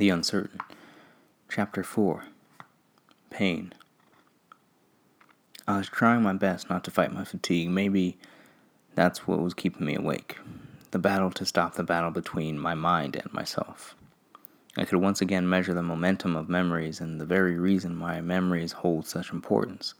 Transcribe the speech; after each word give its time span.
The 0.00 0.08
Uncertain. 0.08 0.60
Chapter 1.50 1.82
4 1.82 2.24
Pain. 3.28 3.74
I 5.68 5.76
was 5.76 5.90
trying 5.90 6.22
my 6.22 6.32
best 6.32 6.70
not 6.70 6.84
to 6.84 6.90
fight 6.90 7.12
my 7.12 7.24
fatigue. 7.24 7.68
Maybe 7.68 8.16
that's 8.94 9.26
what 9.26 9.42
was 9.42 9.52
keeping 9.52 9.86
me 9.86 9.94
awake. 9.94 10.38
The 10.92 10.98
battle 10.98 11.30
to 11.32 11.44
stop 11.44 11.74
the 11.74 11.82
battle 11.82 12.10
between 12.10 12.58
my 12.58 12.72
mind 12.72 13.14
and 13.14 13.30
myself. 13.34 13.94
I 14.74 14.86
could 14.86 15.00
once 15.00 15.20
again 15.20 15.46
measure 15.46 15.74
the 15.74 15.82
momentum 15.82 16.34
of 16.34 16.48
memories 16.48 17.02
and 17.02 17.20
the 17.20 17.26
very 17.26 17.58
reason 17.58 18.00
why 18.00 18.22
memories 18.22 18.72
hold 18.72 19.06
such 19.06 19.30
importance. 19.30 19.92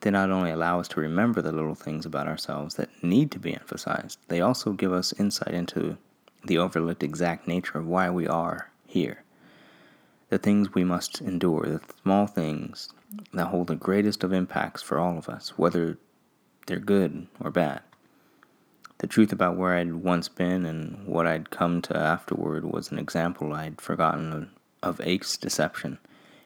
They 0.00 0.10
not 0.10 0.30
only 0.30 0.52
allow 0.52 0.80
us 0.80 0.88
to 0.88 1.00
remember 1.00 1.42
the 1.42 1.52
little 1.52 1.74
things 1.74 2.06
about 2.06 2.28
ourselves 2.28 2.76
that 2.76 3.04
need 3.04 3.30
to 3.32 3.38
be 3.38 3.52
emphasized, 3.52 4.20
they 4.28 4.40
also 4.40 4.72
give 4.72 4.94
us 4.94 5.12
insight 5.18 5.52
into 5.52 5.98
the 6.46 6.56
overlooked 6.56 7.02
exact 7.02 7.46
nature 7.46 7.76
of 7.76 7.86
why 7.86 8.08
we 8.08 8.26
are 8.26 8.70
here. 8.98 9.22
The 10.28 10.38
things 10.38 10.74
we 10.74 10.84
must 10.84 11.20
endure, 11.20 11.62
the 11.62 11.80
small 12.02 12.26
things 12.26 12.90
that 13.32 13.46
hold 13.46 13.68
the 13.68 13.76
greatest 13.76 14.22
of 14.22 14.32
impacts 14.32 14.82
for 14.82 14.98
all 14.98 15.16
of 15.16 15.28
us, 15.28 15.50
whether 15.56 15.98
they're 16.66 16.78
good 16.78 17.26
or 17.40 17.50
bad. 17.50 17.80
The 18.98 19.06
truth 19.06 19.32
about 19.32 19.56
where 19.56 19.76
I'd 19.76 19.94
once 19.94 20.28
been 20.28 20.66
and 20.66 21.06
what 21.06 21.26
I'd 21.26 21.50
come 21.50 21.80
to 21.82 21.96
afterward 21.96 22.64
was 22.64 22.90
an 22.90 22.98
example 22.98 23.52
I'd 23.54 23.80
forgotten 23.80 24.50
of 24.82 24.98
Aick's 24.98 25.36
deception 25.36 25.98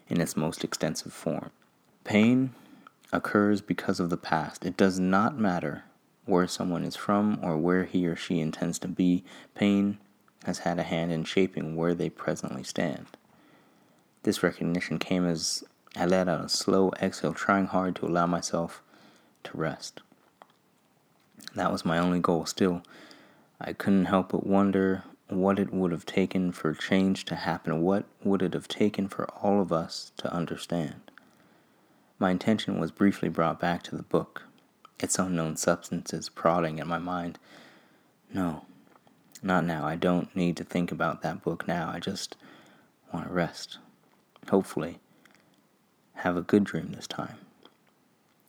in 0.08 0.20
its 0.20 0.36
most 0.36 0.62
extensive 0.62 1.12
form. 1.12 1.50
Pain 2.04 2.54
occurs 3.12 3.60
because 3.60 3.98
of 4.00 4.10
the 4.10 4.16
past. 4.16 4.64
It 4.64 4.76
does 4.76 5.00
not 5.00 5.38
matter 5.38 5.84
where 6.24 6.46
someone 6.46 6.84
is 6.84 6.96
from 6.96 7.38
or 7.42 7.56
where 7.56 7.84
he 7.84 8.06
or 8.06 8.16
she 8.16 8.38
intends 8.38 8.78
to 8.80 8.88
be. 8.88 9.24
Pain 9.54 9.98
has 10.44 10.58
had 10.60 10.78
a 10.78 10.82
hand 10.82 11.12
in 11.12 11.24
shaping 11.24 11.76
where 11.76 11.94
they 11.94 12.10
presently 12.10 12.62
stand. 12.62 13.06
This 14.22 14.42
recognition 14.42 14.98
came 14.98 15.26
as 15.26 15.64
I 15.96 16.06
let 16.06 16.28
out 16.28 16.44
a 16.44 16.48
slow 16.48 16.92
exhale, 17.00 17.34
trying 17.34 17.66
hard 17.66 17.96
to 17.96 18.06
allow 18.06 18.26
myself 18.26 18.82
to 19.44 19.56
rest. 19.56 20.00
That 21.54 21.72
was 21.72 21.84
my 21.84 21.98
only 21.98 22.20
goal. 22.20 22.46
Still, 22.46 22.82
I 23.60 23.72
couldn't 23.72 24.06
help 24.06 24.30
but 24.30 24.46
wonder 24.46 25.04
what 25.28 25.58
it 25.58 25.72
would 25.72 25.92
have 25.92 26.06
taken 26.06 26.52
for 26.52 26.72
change 26.72 27.24
to 27.26 27.34
happen. 27.34 27.82
What 27.82 28.04
would 28.22 28.42
it 28.42 28.54
have 28.54 28.68
taken 28.68 29.08
for 29.08 29.26
all 29.42 29.60
of 29.60 29.72
us 29.72 30.12
to 30.18 30.32
understand? 30.32 31.10
My 32.18 32.30
intention 32.30 32.78
was 32.78 32.90
briefly 32.90 33.28
brought 33.28 33.60
back 33.60 33.82
to 33.84 33.96
the 33.96 34.02
book, 34.02 34.44
its 35.00 35.18
unknown 35.18 35.56
substances 35.56 36.28
prodding 36.28 36.80
at 36.80 36.86
my 36.86 36.98
mind. 36.98 37.38
No, 38.32 38.64
not 39.42 39.64
now. 39.64 39.84
I 39.84 39.96
don't 39.96 40.34
need 40.36 40.56
to 40.58 40.64
think 40.64 40.92
about 40.92 41.22
that 41.22 41.42
book 41.42 41.66
now. 41.66 41.90
I 41.92 41.98
just 41.98 42.36
want 43.12 43.26
to 43.28 43.32
rest. 43.32 43.78
Hopefully, 44.50 44.98
have 46.14 46.36
a 46.36 46.42
good 46.42 46.64
dream 46.64 46.92
this 46.92 47.06
time. 47.06 47.38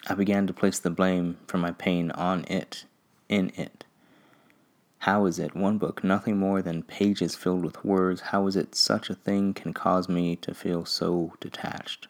I 0.08 0.16
began 0.16 0.48
to 0.48 0.54
place 0.54 0.80
the 0.80 0.90
blame 0.90 1.38
for 1.48 1.58
my 1.58 1.72
pain 1.72 2.12
on 2.12 2.44
it, 2.46 2.86
in 3.30 3.52
it. 3.56 3.86
How 5.00 5.26
is 5.26 5.40
it, 5.40 5.56
one 5.56 5.78
book, 5.78 6.04
nothing 6.04 6.38
more 6.38 6.62
than 6.62 6.84
pages 6.84 7.36
filled 7.36 7.66
with 7.66 7.84
words, 7.84 8.22
how 8.22 8.48
is 8.48 8.56
it 8.56 8.76
such 8.76 9.10
a 9.10 9.16
thing 9.16 9.54
can 9.54 9.74
cause 9.74 10.08
me 10.08 10.36
to 10.38 10.54
feel 10.54 10.86
so 10.86 11.34
detached? 11.42 12.08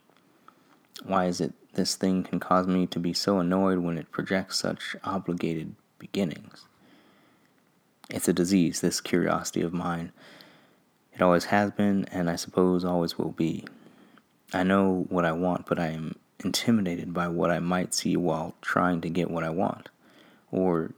Why 1.04 1.26
is 1.26 1.42
it 1.42 1.54
this 1.74 1.96
thing 1.96 2.24
can 2.24 2.40
cause 2.40 2.68
me 2.68 2.86
to 2.88 3.00
be 3.00 3.14
so 3.14 3.40
annoyed 3.40 3.80
when 3.80 3.98
it 3.98 4.12
projects 4.12 4.60
such 4.60 4.96
obligated 5.04 5.76
beginnings? 5.98 6.66
It's 8.14 8.28
a 8.28 8.34
disease, 8.34 8.80
this 8.80 9.02
curiosity 9.02 9.62
of 9.62 9.74
mine. 9.74 10.12
It 11.14 11.22
always 11.24 11.46
has 11.46 11.72
been, 11.72 12.06
and 12.12 12.30
I 12.30 12.36
suppose 12.36 12.86
always 12.86 13.18
will 13.18 13.32
be. 13.32 13.66
I 14.54 14.62
know 14.62 15.08
what 15.10 15.26
I 15.26 15.32
want, 15.32 15.66
but 15.66 15.80
I 15.80 15.88
am 15.88 16.16
intimidated 16.44 17.12
by 17.12 17.28
what 17.28 17.50
I 17.50 17.58
might 17.58 17.92
see 17.96 18.16
while 18.16 18.54
trying 18.62 19.02
to 19.02 19.10
get 19.10 19.32
what 19.32 19.44
I 19.44 19.50
want. 19.50 19.90
Or 20.52 20.92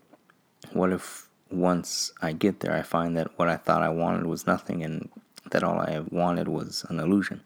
what 0.73 0.91
if 0.91 1.29
once 1.49 2.11
I 2.21 2.33
get 2.33 2.59
there, 2.59 2.75
I 2.75 2.81
find 2.81 3.15
that 3.15 3.39
what 3.39 3.47
I 3.47 3.55
thought 3.55 3.81
I 3.81 3.87
wanted 3.87 4.25
was 4.25 4.45
nothing 4.45 4.83
and 4.83 5.09
that 5.51 5.63
all 5.63 5.79
I 5.79 5.91
have 5.91 6.11
wanted 6.11 6.49
was 6.49 6.85
an 6.89 6.99
illusion? 6.99 7.45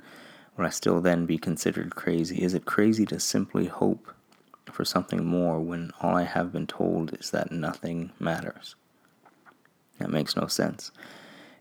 Would 0.58 0.66
I 0.66 0.72
still 0.72 1.00
then 1.00 1.28
be 1.28 1.38
considered 1.38 1.96
crazy? 1.96 2.41
Is 2.41 2.56
it 2.56 2.66
crazy 2.66 3.06
to 3.06 3.19
simply 3.19 3.68
hope 3.68 4.12
for 4.72 4.84
something 4.84 5.24
more 5.24 5.59
when 5.59 5.91
all 6.02 6.16
I 6.16 6.24
have 6.24 6.52
been 6.52 6.66
told 6.66 7.16
is 7.19 7.29
that 7.29 7.52
nothing 7.52 8.13
matters? 8.18 8.74
That 10.00 10.10
makes 10.10 10.36
no 10.36 10.48
sense. 10.48 10.92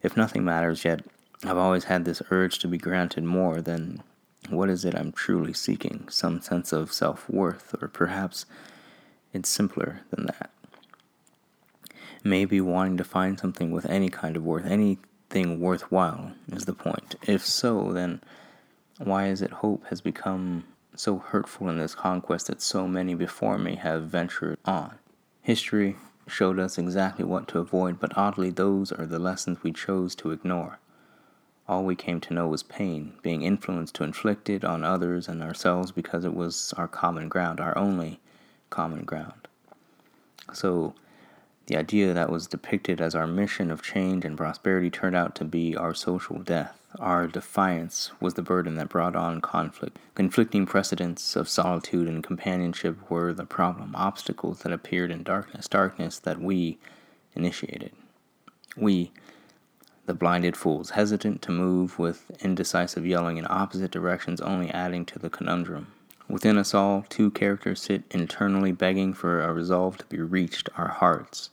If 0.02 0.16
nothing 0.16 0.44
matters, 0.44 0.84
yet 0.84 1.02
I've 1.44 1.58
always 1.58 1.84
had 1.84 2.04
this 2.04 2.22
urge 2.30 2.58
to 2.60 2.68
be 2.68 2.78
granted 2.78 3.24
more, 3.24 3.60
then 3.60 4.02
what 4.48 4.70
is 4.70 4.84
it 4.84 4.94
I'm 4.94 5.12
truly 5.12 5.52
seeking? 5.52 6.08
Some 6.08 6.40
sense 6.40 6.72
of 6.72 6.92
self 6.92 7.28
worth, 7.28 7.74
or 7.80 7.88
perhaps 7.88 8.46
it's 9.32 9.48
simpler 9.48 10.00
than 10.10 10.26
that. 10.26 10.50
Maybe 12.24 12.60
wanting 12.60 12.96
to 12.96 13.04
find 13.04 13.38
something 13.38 13.70
with 13.70 13.86
any 13.86 14.08
kind 14.08 14.36
of 14.36 14.44
worth, 14.44 14.66
anything 14.66 15.60
worthwhile, 15.60 16.32
is 16.48 16.64
the 16.64 16.72
point. 16.72 17.16
If 17.26 17.44
so, 17.44 17.92
then 17.92 18.20
why 18.98 19.28
is 19.28 19.42
it 19.42 19.50
hope 19.50 19.86
has 19.88 20.00
become 20.00 20.64
so 20.96 21.18
hurtful 21.18 21.68
in 21.68 21.78
this 21.78 21.94
conquest 21.94 22.48
that 22.48 22.60
so 22.60 22.88
many 22.88 23.14
before 23.14 23.58
me 23.58 23.76
have 23.76 24.04
ventured 24.04 24.58
on? 24.64 24.98
History 25.42 25.96
showed 26.28 26.58
us 26.58 26.78
exactly 26.78 27.24
what 27.24 27.48
to 27.48 27.58
avoid, 27.58 27.98
but 27.98 28.16
oddly, 28.16 28.50
those 28.50 28.92
are 28.92 29.06
the 29.06 29.18
lessons 29.18 29.62
we 29.62 29.72
chose 29.72 30.14
to 30.16 30.30
ignore. 30.30 30.78
All 31.68 31.84
we 31.84 31.96
came 31.96 32.20
to 32.20 32.34
know 32.34 32.48
was 32.48 32.62
pain, 32.62 33.14
being 33.22 33.42
influenced 33.42 33.94
to 33.96 34.04
inflict 34.04 34.48
it 34.48 34.64
on 34.64 34.84
others 34.84 35.28
and 35.28 35.42
ourselves 35.42 35.92
because 35.92 36.24
it 36.24 36.34
was 36.34 36.72
our 36.76 36.88
common 36.88 37.28
ground, 37.28 37.60
our 37.60 37.76
only 37.76 38.20
common 38.70 39.04
ground. 39.04 39.48
So, 40.52 40.94
the 41.66 41.76
idea 41.76 42.14
that 42.14 42.30
was 42.30 42.46
depicted 42.46 43.00
as 43.00 43.14
our 43.14 43.26
mission 43.26 43.70
of 43.70 43.82
change 43.82 44.24
and 44.24 44.36
prosperity 44.36 44.88
turned 44.88 45.16
out 45.16 45.34
to 45.34 45.44
be 45.44 45.76
our 45.76 45.92
social 45.92 46.38
death. 46.38 46.77
Our 46.98 47.26
defiance 47.26 48.10
was 48.18 48.34
the 48.34 48.42
burden 48.42 48.76
that 48.76 48.88
brought 48.88 49.14
on 49.14 49.42
conflict. 49.42 49.98
Conflicting 50.14 50.64
precedents 50.64 51.36
of 51.36 51.48
solitude 51.48 52.08
and 52.08 52.24
companionship 52.24 53.10
were 53.10 53.34
the 53.34 53.44
problem, 53.44 53.94
obstacles 53.94 54.60
that 54.60 54.72
appeared 54.72 55.10
in 55.10 55.22
darkness, 55.22 55.68
darkness 55.68 56.18
that 56.20 56.40
we 56.40 56.78
initiated. 57.34 57.92
We, 58.74 59.12
the 60.06 60.14
blinded 60.14 60.56
fools, 60.56 60.90
hesitant 60.90 61.42
to 61.42 61.52
move 61.52 61.98
with 61.98 62.30
indecisive 62.40 63.04
yelling 63.04 63.36
in 63.36 63.46
opposite 63.50 63.90
directions, 63.90 64.40
only 64.40 64.70
adding 64.70 65.04
to 65.06 65.18
the 65.18 65.30
conundrum. 65.30 65.88
Within 66.26 66.56
us 66.56 66.72
all, 66.72 67.04
two 67.10 67.30
characters 67.30 67.82
sit 67.82 68.04
internally 68.10 68.72
begging 68.72 69.12
for 69.12 69.42
a 69.42 69.52
resolve 69.52 69.98
to 69.98 70.06
be 70.06 70.20
reached 70.20 70.70
our 70.76 70.88
hearts, 70.88 71.50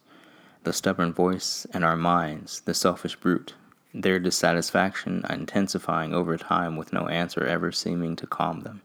the 0.63 0.74
stubborn 0.74 1.12
voice, 1.12 1.68
and 1.74 1.84
our 1.84 1.97
minds, 1.97 2.62
the 2.62 2.74
selfish 2.74 3.18
brute, 3.18 3.53
their 4.01 4.19
dissatisfaction 4.19 5.23
intensifying 5.29 6.13
over 6.13 6.38
time 6.38 6.75
with 6.75 6.91
no 6.91 7.07
answer 7.07 7.45
ever 7.45 7.72
seeming 7.72 8.16
to 8.17 8.28
calm 8.28 8.61
them. 8.61 8.81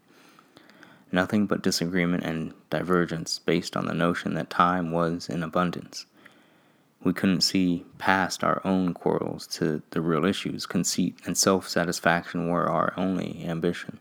Nothing 1.11 1.47
but 1.47 1.63
disagreement 1.63 2.23
and 2.23 2.55
divergence 2.71 3.41
based 3.41 3.77
on 3.77 3.87
the 3.87 3.95
notion 3.95 4.35
that 4.35 4.51
time 4.51 4.93
was 4.93 5.29
in 5.29 5.43
abundance. 5.43 6.07
We 7.03 7.13
couldn't 7.13 7.41
see 7.41 7.85
past 7.99 8.45
our 8.45 8.61
own 8.65 8.95
quarrels 8.95 9.49
to 9.49 9.83
the 9.91 10.01
real 10.01 10.25
issues. 10.25 10.67
Conceit 10.67 11.19
and 11.27 11.37
self 11.37 11.69
satisfaction 11.69 12.49
were 12.49 12.69
our 12.69 12.93
only 12.97 13.45
ambition. 13.45 13.99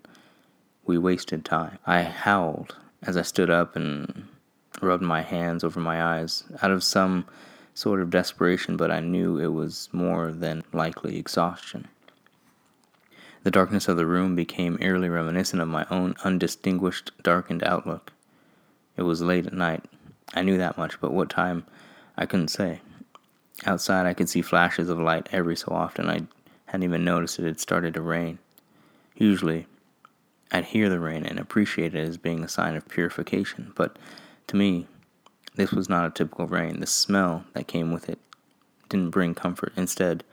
We 0.86 0.98
wasted 1.00 1.44
time. 1.44 1.80
I 1.88 2.04
howled 2.04 2.76
as 3.02 3.18
I 3.18 3.24
stood 3.24 3.50
up 3.50 3.76
and 3.76 4.28
rubbed 4.82 5.04
my 5.04 5.22
hands 5.22 5.64
over 5.64 5.80
my 5.80 6.20
eyes 6.20 6.44
out 6.62 6.72
of 6.72 6.84
some 6.84 7.26
sort 7.80 8.02
of 8.02 8.10
desperation, 8.10 8.76
but 8.76 8.92
I 8.92 9.00
knew 9.00 9.40
it 9.40 9.54
was 9.54 9.88
more 9.94 10.34
than 10.34 10.64
likely 10.74 11.18
exhaustion. 11.18 11.88
The 13.44 13.52
darkness 13.52 13.88
of 13.88 13.96
the 13.96 14.06
room 14.06 14.36
became 14.36 14.78
eerily 14.82 15.08
reminiscent 15.08 15.62
of 15.62 15.70
my 15.70 15.86
own 15.90 16.16
undistinguished, 16.26 17.12
darkened 17.24 17.64
outlook. 17.64 18.12
It 18.98 19.04
was 19.04 19.22
late 19.22 19.48
at 19.48 19.54
night. 19.54 19.86
I 20.34 20.42
knew 20.42 20.58
that 20.58 20.78
much, 20.78 21.00
but 21.00 21.14
what 21.14 21.30
time 21.30 21.66
I 22.18 22.26
couldn't 22.26 22.50
say. 22.50 22.82
Outside, 23.66 24.06
I 24.06 24.14
could 24.14 24.28
see 24.28 24.42
flashes 24.42 24.90
of 24.90 25.00
light 25.00 25.30
every 25.32 25.56
so 25.56 25.72
often. 25.72 26.10
I 26.10 26.24
hadn't 26.66 26.84
even 26.84 27.06
noticed 27.06 27.40
it 27.40 27.46
had 27.46 27.62
started 27.62 27.94
to 27.94 28.02
rain. 28.02 28.40
Usually, 29.16 29.68
I'd 30.52 30.66
hear 30.66 30.90
the 30.90 31.00
rain 31.00 31.26
and 31.26 31.40
appreciate 31.40 31.96
it 31.96 32.06
as 32.06 32.18
being 32.18 32.44
a 32.44 32.50
sign 32.50 32.76
of 32.76 32.90
purification, 32.90 33.72
but 33.76 33.98
to 34.48 34.58
me, 34.58 34.88
this 35.56 35.72
was 35.72 35.90
not 35.90 36.06
a 36.06 36.10
typical 36.12 36.48
rain. 36.48 36.80
The 36.80 36.88
smell 36.88 37.44
that 37.54 37.68
came 37.68 37.92
with 37.92 38.10
it 38.10 38.20
didn't 38.88 39.10
bring 39.10 39.36
comfort. 39.36 39.74
Instead, 39.76 40.24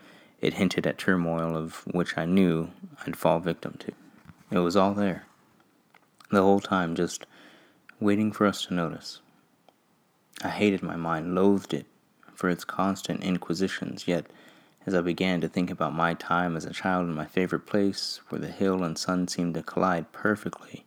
it 0.40 0.54
hinted 0.54 0.86
at 0.86 0.98
turmoil 0.98 1.56
of 1.56 1.82
which 1.90 2.16
I 2.16 2.24
knew 2.24 2.70
I'd 3.06 3.16
fall 3.16 3.40
victim 3.40 3.76
to. 3.80 3.92
It 4.50 4.58
was 4.58 4.76
all 4.76 4.94
there. 4.94 5.26
The 6.30 6.42
whole 6.42 6.60
time, 6.60 6.94
just 6.94 7.26
waiting 8.00 8.32
for 8.32 8.46
us 8.46 8.66
to 8.66 8.74
notice. 8.74 9.20
I 10.42 10.48
hated 10.48 10.82
my 10.82 10.96
mind, 10.96 11.34
loathed 11.34 11.72
it 11.72 11.86
for 12.34 12.50
its 12.50 12.64
constant 12.64 13.22
inquisitions, 13.24 14.06
yet 14.06 14.26
As 14.86 14.94
I 14.94 15.00
began 15.00 15.40
to 15.40 15.48
think 15.48 15.68
about 15.68 15.94
my 15.94 16.14
time 16.14 16.56
as 16.56 16.64
a 16.64 16.72
child 16.72 17.08
in 17.08 17.14
my 17.14 17.24
favorite 17.24 17.66
place, 17.66 18.20
where 18.28 18.40
the 18.40 18.46
hill 18.46 18.84
and 18.84 18.96
sun 18.96 19.26
seemed 19.26 19.54
to 19.54 19.62
collide 19.64 20.12
perfectly, 20.12 20.84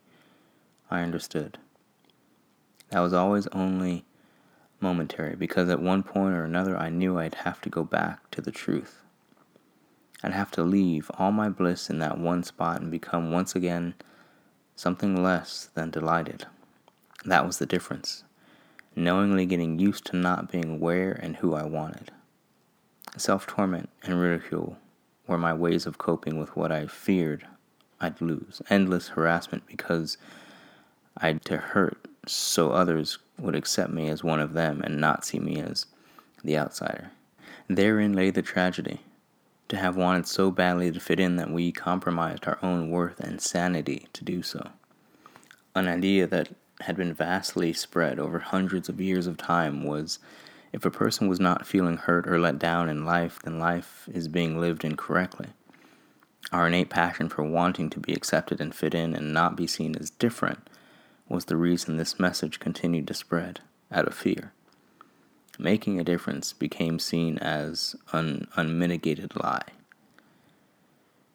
I 0.90 1.02
understood. 1.02 1.58
That 2.88 3.00
was 3.00 3.12
always 3.12 3.46
only 3.48 4.06
momentary, 4.80 5.36
because 5.36 5.68
at 5.68 5.82
one 5.82 6.02
point 6.02 6.34
or 6.34 6.44
another 6.44 6.76
I 6.76 6.88
knew 6.88 7.18
I'd 7.18 7.36
have 7.36 7.60
to 7.62 7.68
go 7.68 7.84
back 7.84 8.30
to 8.32 8.40
the 8.40 8.50
truth. 8.50 9.02
I'd 10.22 10.32
have 10.32 10.50
to 10.52 10.62
leave 10.62 11.10
all 11.18 11.32
my 11.32 11.48
bliss 11.48 11.88
in 11.88 11.98
that 12.00 12.18
one 12.18 12.42
spot 12.42 12.80
and 12.80 12.90
become 12.90 13.32
once 13.32 13.54
again 13.54 13.94
something 14.76 15.22
less 15.22 15.70
than 15.74 15.90
delighted. 15.90 16.46
That 17.24 17.46
was 17.46 17.58
the 17.58 17.66
difference. 17.66 18.24
Knowingly 18.96 19.46
getting 19.46 19.78
used 19.78 20.04
to 20.06 20.16
not 20.16 20.50
being 20.50 20.80
where 20.80 21.12
and 21.12 21.36
who 21.36 21.54
I 21.54 21.64
wanted. 21.64 22.10
Self 23.16 23.46
torment 23.46 23.88
and 24.02 24.20
ridicule 24.20 24.76
were 25.26 25.38
my 25.38 25.54
ways 25.54 25.86
of 25.86 25.98
coping 25.98 26.38
with 26.38 26.56
what 26.56 26.72
I 26.72 26.86
feared 26.86 27.46
I'd 28.00 28.20
lose. 28.20 28.62
Endless 28.70 29.08
harassment 29.08 29.66
because 29.66 30.16
I'd 31.16 31.44
to 31.46 31.58
hurt 31.58 32.06
so 32.26 32.70
others 32.70 33.18
would 33.38 33.54
accept 33.54 33.92
me 33.92 34.08
as 34.08 34.22
one 34.22 34.40
of 34.40 34.52
them 34.52 34.80
and 34.82 35.00
not 35.00 35.24
see 35.24 35.38
me 35.38 35.60
as 35.60 35.86
the 36.44 36.58
outsider. 36.58 37.10
Therein 37.68 38.12
lay 38.12 38.30
the 38.30 38.42
tragedy. 38.42 39.00
To 39.68 39.76
have 39.76 39.96
wanted 39.96 40.26
so 40.26 40.50
badly 40.50 40.90
to 40.90 40.98
fit 40.98 41.20
in 41.20 41.36
that 41.36 41.50
we 41.50 41.70
compromised 41.70 42.46
our 42.48 42.58
own 42.60 42.90
worth 42.90 43.20
and 43.20 43.40
sanity 43.40 44.08
to 44.12 44.24
do 44.24 44.42
so. 44.42 44.70
An 45.76 45.86
idea 45.86 46.26
that 46.26 46.48
had 46.80 46.96
been 46.96 47.14
vastly 47.14 47.72
spread 47.72 48.18
over 48.18 48.40
hundreds 48.40 48.88
of 48.88 49.00
years 49.00 49.28
of 49.28 49.36
time 49.36 49.84
was 49.84 50.18
if 50.72 50.84
a 50.84 50.90
person 50.90 51.28
was 51.28 51.38
not 51.38 51.66
feeling 51.66 51.98
hurt 51.98 52.28
or 52.28 52.40
let 52.40 52.58
down 52.58 52.88
in 52.88 53.04
life, 53.04 53.38
then 53.44 53.60
life 53.60 54.08
is 54.12 54.26
being 54.26 54.58
lived 54.58 54.84
incorrectly. 54.84 55.50
Our 56.52 56.66
innate 56.66 56.90
passion 56.90 57.28
for 57.28 57.44
wanting 57.44 57.90
to 57.90 58.00
be 58.00 58.12
accepted 58.12 58.60
and 58.60 58.74
fit 58.74 58.94
in 58.94 59.14
and 59.14 59.32
not 59.32 59.56
be 59.56 59.68
seen 59.68 59.94
as 59.96 60.10
different 60.10 60.68
was 61.30 61.44
the 61.44 61.56
reason 61.56 61.96
this 61.96 62.18
message 62.18 62.58
continued 62.58 63.06
to 63.06 63.14
spread 63.14 63.60
out 63.92 64.08
of 64.08 64.14
fear. 64.14 64.52
Making 65.58 66.00
a 66.00 66.04
difference 66.04 66.52
became 66.52 66.98
seen 66.98 67.38
as 67.38 67.94
an 68.12 68.48
unmitigated 68.56 69.36
lie. 69.36 69.62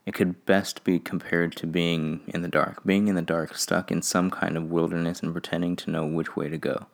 It 0.05 0.13
could 0.13 0.45
best 0.45 0.83
be 0.83 0.99
compared 0.99 1.55
to 1.55 1.65
being 1.65 2.21
in 2.27 2.41
the 2.41 2.49
dark, 2.49 2.83
being 2.85 3.07
in 3.07 3.15
the 3.15 3.21
dark, 3.21 3.55
stuck 3.55 3.89
in 3.89 4.01
some 4.01 4.29
kind 4.29 4.57
of 4.57 4.69
wilderness 4.69 5.21
and 5.21 5.31
pretending 5.31 5.75
to 5.77 5.89
know 5.89 6.05
which 6.05 6.35
way 6.35 6.49
to 6.49 6.57
go. 6.57 6.87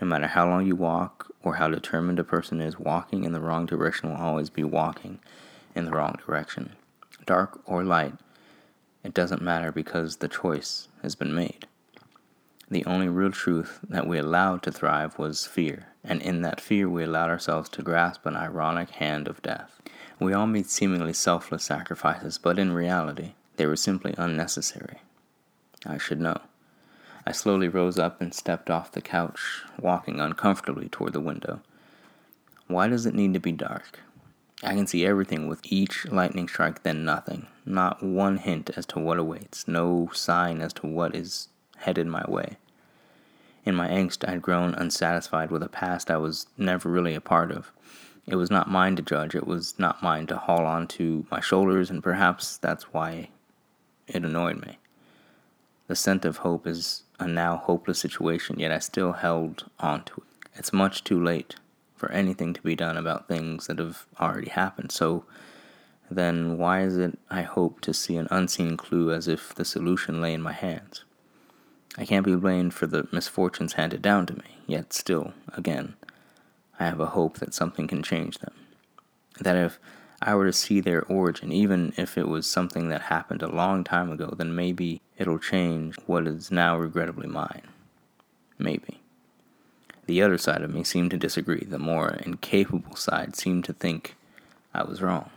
No 0.00 0.06
matter 0.06 0.26
how 0.26 0.48
long 0.48 0.66
you 0.66 0.74
walk 0.74 1.32
or 1.42 1.54
how 1.54 1.68
determined 1.68 2.18
a 2.18 2.24
person 2.24 2.60
is, 2.60 2.78
walking 2.78 3.24
in 3.24 3.32
the 3.32 3.40
wrong 3.40 3.66
direction 3.66 4.10
will 4.10 4.16
always 4.16 4.50
be 4.50 4.64
walking 4.64 5.20
in 5.76 5.84
the 5.84 5.92
wrong 5.92 6.18
direction. 6.26 6.72
Dark 7.24 7.60
or 7.66 7.84
light, 7.84 8.14
it 9.04 9.14
doesn't 9.14 9.40
matter 9.40 9.70
because 9.70 10.16
the 10.16 10.28
choice 10.28 10.88
has 11.02 11.14
been 11.14 11.34
made. 11.34 11.66
The 12.72 12.86
only 12.86 13.10
real 13.10 13.30
truth 13.30 13.80
that 13.86 14.06
we 14.06 14.16
allowed 14.16 14.62
to 14.62 14.72
thrive 14.72 15.18
was 15.18 15.44
fear, 15.44 15.88
and 16.02 16.22
in 16.22 16.40
that 16.40 16.58
fear 16.58 16.88
we 16.88 17.04
allowed 17.04 17.28
ourselves 17.28 17.68
to 17.68 17.82
grasp 17.82 18.24
an 18.24 18.34
ironic 18.34 18.88
hand 18.92 19.28
of 19.28 19.42
death. 19.42 19.82
We 20.18 20.32
all 20.32 20.46
made 20.46 20.70
seemingly 20.70 21.12
selfless 21.12 21.64
sacrifices, 21.64 22.38
but 22.38 22.58
in 22.58 22.72
reality, 22.72 23.34
they 23.58 23.66
were 23.66 23.76
simply 23.76 24.14
unnecessary. 24.16 25.00
I 25.84 25.98
should 25.98 26.18
know. 26.18 26.40
I 27.26 27.32
slowly 27.32 27.68
rose 27.68 27.98
up 27.98 28.22
and 28.22 28.32
stepped 28.32 28.70
off 28.70 28.92
the 28.92 29.02
couch, 29.02 29.64
walking 29.78 30.18
uncomfortably 30.18 30.88
toward 30.88 31.12
the 31.12 31.20
window. 31.20 31.60
Why 32.68 32.88
does 32.88 33.04
it 33.04 33.14
need 33.14 33.34
to 33.34 33.38
be 33.38 33.52
dark? 33.52 34.00
I 34.62 34.72
can 34.74 34.86
see 34.86 35.04
everything 35.04 35.46
with 35.46 35.60
each 35.64 36.06
lightning 36.06 36.48
strike, 36.48 36.84
then 36.84 37.04
nothing. 37.04 37.48
Not 37.66 38.02
one 38.02 38.38
hint 38.38 38.70
as 38.74 38.86
to 38.86 38.98
what 38.98 39.18
awaits, 39.18 39.68
no 39.68 40.08
sign 40.14 40.62
as 40.62 40.72
to 40.72 40.86
what 40.86 41.14
is 41.14 41.48
headed 41.76 42.06
my 42.06 42.24
way. 42.26 42.56
In 43.64 43.74
my 43.74 43.88
angst, 43.88 44.26
I 44.26 44.32
had 44.32 44.42
grown 44.42 44.74
unsatisfied 44.74 45.50
with 45.50 45.62
a 45.62 45.68
past 45.68 46.10
I 46.10 46.16
was 46.16 46.46
never 46.56 46.88
really 46.88 47.14
a 47.14 47.20
part 47.20 47.52
of. 47.52 47.70
It 48.26 48.36
was 48.36 48.50
not 48.50 48.70
mine 48.70 48.96
to 48.96 49.02
judge, 49.02 49.34
it 49.34 49.46
was 49.46 49.78
not 49.78 50.02
mine 50.02 50.26
to 50.28 50.36
haul 50.36 50.66
onto 50.66 51.24
my 51.30 51.40
shoulders, 51.40 51.90
and 51.90 52.02
perhaps 52.02 52.56
that's 52.56 52.92
why 52.92 53.30
it 54.06 54.24
annoyed 54.24 54.60
me. 54.60 54.78
The 55.88 55.96
scent 55.96 56.24
of 56.24 56.38
hope 56.38 56.66
is 56.66 57.02
a 57.18 57.26
now 57.26 57.56
hopeless 57.56 57.98
situation, 57.98 58.58
yet 58.58 58.72
I 58.72 58.78
still 58.78 59.12
held 59.12 59.70
on 59.78 60.04
to 60.04 60.22
it. 60.22 60.48
It's 60.54 60.72
much 60.72 61.04
too 61.04 61.22
late 61.22 61.56
for 61.96 62.10
anything 62.10 62.52
to 62.54 62.62
be 62.62 62.74
done 62.74 62.96
about 62.96 63.28
things 63.28 63.66
that 63.68 63.78
have 63.78 64.06
already 64.20 64.50
happened. 64.50 64.90
So 64.90 65.24
then 66.10 66.58
why 66.58 66.82
is 66.82 66.98
it 66.98 67.18
I 67.30 67.42
hope 67.42 67.80
to 67.82 67.94
see 67.94 68.16
an 68.16 68.28
unseen 68.30 68.76
clue 68.76 69.12
as 69.12 69.28
if 69.28 69.54
the 69.54 69.64
solution 69.64 70.20
lay 70.20 70.34
in 70.34 70.42
my 70.42 70.52
hands? 70.52 71.04
I 71.98 72.06
can't 72.06 72.24
be 72.24 72.34
blamed 72.36 72.72
for 72.72 72.86
the 72.86 73.06
misfortunes 73.12 73.74
handed 73.74 74.00
down 74.00 74.26
to 74.26 74.34
me, 74.34 74.58
yet 74.66 74.92
still, 74.92 75.34
again, 75.54 75.94
I 76.80 76.86
have 76.86 77.00
a 77.00 77.06
hope 77.06 77.38
that 77.38 77.54
something 77.54 77.86
can 77.86 78.02
change 78.02 78.38
them. 78.38 78.54
That 79.40 79.56
if 79.56 79.78
I 80.22 80.34
were 80.34 80.46
to 80.46 80.52
see 80.52 80.80
their 80.80 81.02
origin, 81.04 81.52
even 81.52 81.92
if 81.96 82.16
it 82.16 82.28
was 82.28 82.46
something 82.46 82.88
that 82.88 83.02
happened 83.02 83.42
a 83.42 83.54
long 83.54 83.84
time 83.84 84.10
ago, 84.10 84.34
then 84.36 84.54
maybe 84.54 85.02
it'll 85.18 85.38
change 85.38 85.96
what 86.06 86.26
is 86.26 86.50
now 86.50 86.78
regrettably 86.78 87.26
mine. 87.26 87.62
Maybe. 88.58 89.00
The 90.06 90.22
other 90.22 90.38
side 90.38 90.62
of 90.62 90.72
me 90.72 90.84
seemed 90.84 91.10
to 91.10 91.16
disagree. 91.16 91.64
The 91.64 91.78
more 91.78 92.10
incapable 92.10 92.96
side 92.96 93.36
seemed 93.36 93.64
to 93.66 93.72
think 93.72 94.16
I 94.72 94.84
was 94.84 95.02
wrong. 95.02 95.30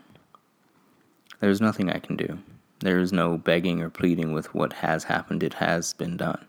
There 1.39 1.49
is 1.49 1.61
nothing 1.61 1.89
I 1.89 1.99
can 1.99 2.15
do. 2.15 2.39
There 2.79 2.99
is 2.99 3.13
no 3.13 3.37
begging 3.37 3.81
or 3.81 3.89
pleading 3.89 4.33
with 4.33 4.53
what 4.53 4.73
has 4.73 5.05
happened. 5.05 5.43
It 5.43 5.55
has 5.55 5.93
been 5.93 6.17
done. 6.17 6.45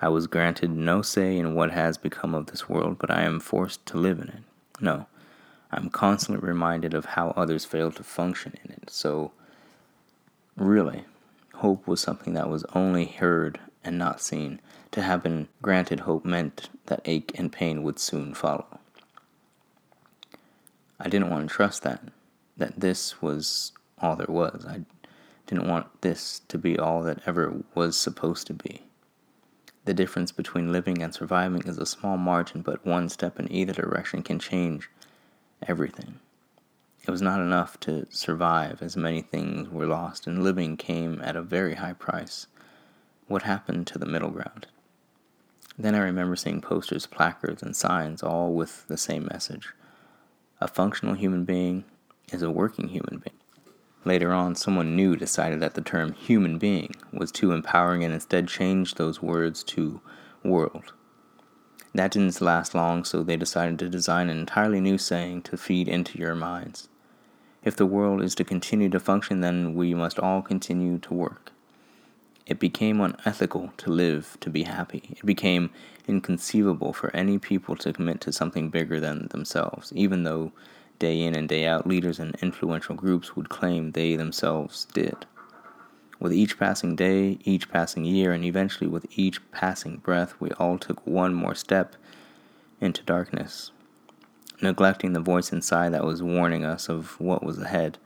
I 0.00 0.08
was 0.08 0.26
granted 0.26 0.70
no 0.70 1.02
say 1.02 1.38
in 1.38 1.54
what 1.54 1.72
has 1.72 1.96
become 1.96 2.34
of 2.34 2.46
this 2.46 2.68
world, 2.68 2.98
but 2.98 3.10
I 3.10 3.22
am 3.22 3.40
forced 3.40 3.84
to 3.86 3.98
live 3.98 4.18
in 4.18 4.28
it. 4.28 4.42
No, 4.80 5.06
I'm 5.72 5.88
constantly 5.88 6.46
reminded 6.46 6.94
of 6.94 7.06
how 7.06 7.30
others 7.30 7.64
fail 7.64 7.90
to 7.92 8.02
function 8.02 8.54
in 8.64 8.72
it. 8.72 8.90
So, 8.90 9.32
really, 10.56 11.04
hope 11.54 11.86
was 11.86 12.00
something 12.00 12.34
that 12.34 12.50
was 12.50 12.64
only 12.74 13.06
heard 13.06 13.58
and 13.82 13.98
not 13.98 14.20
seen. 14.20 14.60
To 14.92 15.02
have 15.02 15.22
been 15.22 15.48
granted 15.62 16.00
hope 16.00 16.24
meant 16.24 16.68
that 16.86 17.00
ache 17.04 17.32
and 17.34 17.50
pain 17.50 17.82
would 17.82 17.98
soon 17.98 18.34
follow. 18.34 18.80
I 21.00 21.08
didn't 21.08 21.30
want 21.30 21.48
to 21.48 21.54
trust 21.54 21.82
that, 21.82 22.02
that 22.56 22.80
this 22.80 23.20
was 23.20 23.72
all 24.00 24.16
there 24.16 24.26
was. 24.28 24.64
I 24.66 24.82
didn't 25.46 25.68
want 25.68 26.02
this 26.02 26.40
to 26.48 26.58
be 26.58 26.78
all 26.78 27.02
that 27.02 27.20
ever 27.26 27.62
was 27.74 27.96
supposed 27.96 28.46
to 28.48 28.54
be. 28.54 28.82
The 29.84 29.94
difference 29.94 30.32
between 30.32 30.72
living 30.72 31.00
and 31.00 31.14
surviving 31.14 31.62
is 31.62 31.78
a 31.78 31.86
small 31.86 32.16
margin, 32.16 32.62
but 32.62 32.84
one 32.84 33.08
step 33.08 33.38
in 33.38 33.50
either 33.52 33.72
direction 33.72 34.22
can 34.22 34.40
change 34.40 34.90
everything. 35.62 36.18
It 37.06 37.10
was 37.12 37.22
not 37.22 37.40
enough 37.40 37.78
to 37.80 38.06
survive, 38.10 38.82
as 38.82 38.96
many 38.96 39.22
things 39.22 39.68
were 39.68 39.86
lost, 39.86 40.26
and 40.26 40.42
living 40.42 40.76
came 40.76 41.20
at 41.22 41.36
a 41.36 41.42
very 41.42 41.76
high 41.76 41.92
price. 41.92 42.48
What 43.28 43.42
happened 43.42 43.86
to 43.88 43.98
the 43.98 44.06
middle 44.06 44.30
ground? 44.30 44.66
Then 45.78 45.94
I 45.94 45.98
remember 45.98 46.34
seeing 46.34 46.60
posters, 46.60 47.06
placards, 47.06 47.62
and 47.62 47.76
signs, 47.76 48.24
all 48.24 48.54
with 48.54 48.88
the 48.88 48.96
same 48.96 49.28
message. 49.30 49.72
A 50.60 50.66
functional 50.66 51.14
human 51.14 51.44
being 51.44 51.84
is 52.32 52.42
a 52.42 52.50
working 52.50 52.88
human 52.88 53.18
being. 53.18 53.38
Later 54.06 54.32
on, 54.32 54.54
someone 54.54 54.94
new 54.94 55.16
decided 55.16 55.58
that 55.58 55.74
the 55.74 55.80
term 55.80 56.12
human 56.12 56.58
being 56.58 56.94
was 57.12 57.32
too 57.32 57.50
empowering 57.50 58.04
and 58.04 58.14
instead 58.14 58.46
changed 58.46 58.96
those 58.96 59.20
words 59.20 59.64
to 59.64 60.00
world. 60.44 60.92
That 61.92 62.12
didn't 62.12 62.40
last 62.40 62.72
long, 62.72 63.02
so 63.02 63.24
they 63.24 63.36
decided 63.36 63.80
to 63.80 63.88
design 63.88 64.30
an 64.30 64.38
entirely 64.38 64.80
new 64.80 64.96
saying 64.96 65.42
to 65.42 65.56
feed 65.56 65.88
into 65.88 66.20
your 66.20 66.36
minds. 66.36 66.88
If 67.64 67.74
the 67.74 67.84
world 67.84 68.22
is 68.22 68.36
to 68.36 68.44
continue 68.44 68.88
to 68.90 69.00
function, 69.00 69.40
then 69.40 69.74
we 69.74 69.92
must 69.92 70.20
all 70.20 70.40
continue 70.40 70.98
to 70.98 71.12
work. 71.12 71.50
It 72.46 72.60
became 72.60 73.00
unethical 73.00 73.72
to 73.78 73.90
live 73.90 74.36
to 74.38 74.50
be 74.50 74.62
happy. 74.62 75.16
It 75.18 75.26
became 75.26 75.70
inconceivable 76.06 76.92
for 76.92 77.10
any 77.10 77.38
people 77.38 77.74
to 77.78 77.92
commit 77.92 78.20
to 78.20 78.32
something 78.32 78.70
bigger 78.70 79.00
than 79.00 79.26
themselves, 79.32 79.92
even 79.96 80.22
though 80.22 80.52
day 80.98 81.20
in 81.20 81.34
and 81.34 81.48
day 81.48 81.66
out 81.66 81.86
leaders 81.86 82.18
and 82.18 82.34
influential 82.42 82.94
groups 82.94 83.36
would 83.36 83.48
claim 83.48 83.92
they 83.92 84.16
themselves 84.16 84.86
did. 84.92 85.26
With 86.18 86.32
each 86.32 86.58
passing 86.58 86.96
day, 86.96 87.38
each 87.44 87.70
passing 87.70 88.04
year, 88.04 88.32
and 88.32 88.44
eventually 88.44 88.88
with 88.88 89.06
each 89.18 89.38
passing 89.50 89.98
breath, 89.98 90.34
we 90.40 90.50
all 90.52 90.78
took 90.78 91.06
one 91.06 91.34
more 91.34 91.54
step 91.54 91.94
into 92.80 93.02
darkness, 93.02 93.70
neglecting 94.62 95.12
the 95.12 95.20
voice 95.20 95.52
inside 95.52 95.92
that 95.92 96.04
was 96.04 96.22
warning 96.22 96.64
us 96.64 96.88
of 96.88 97.20
what 97.20 97.42
was 97.42 97.60
ahead. 97.60 97.98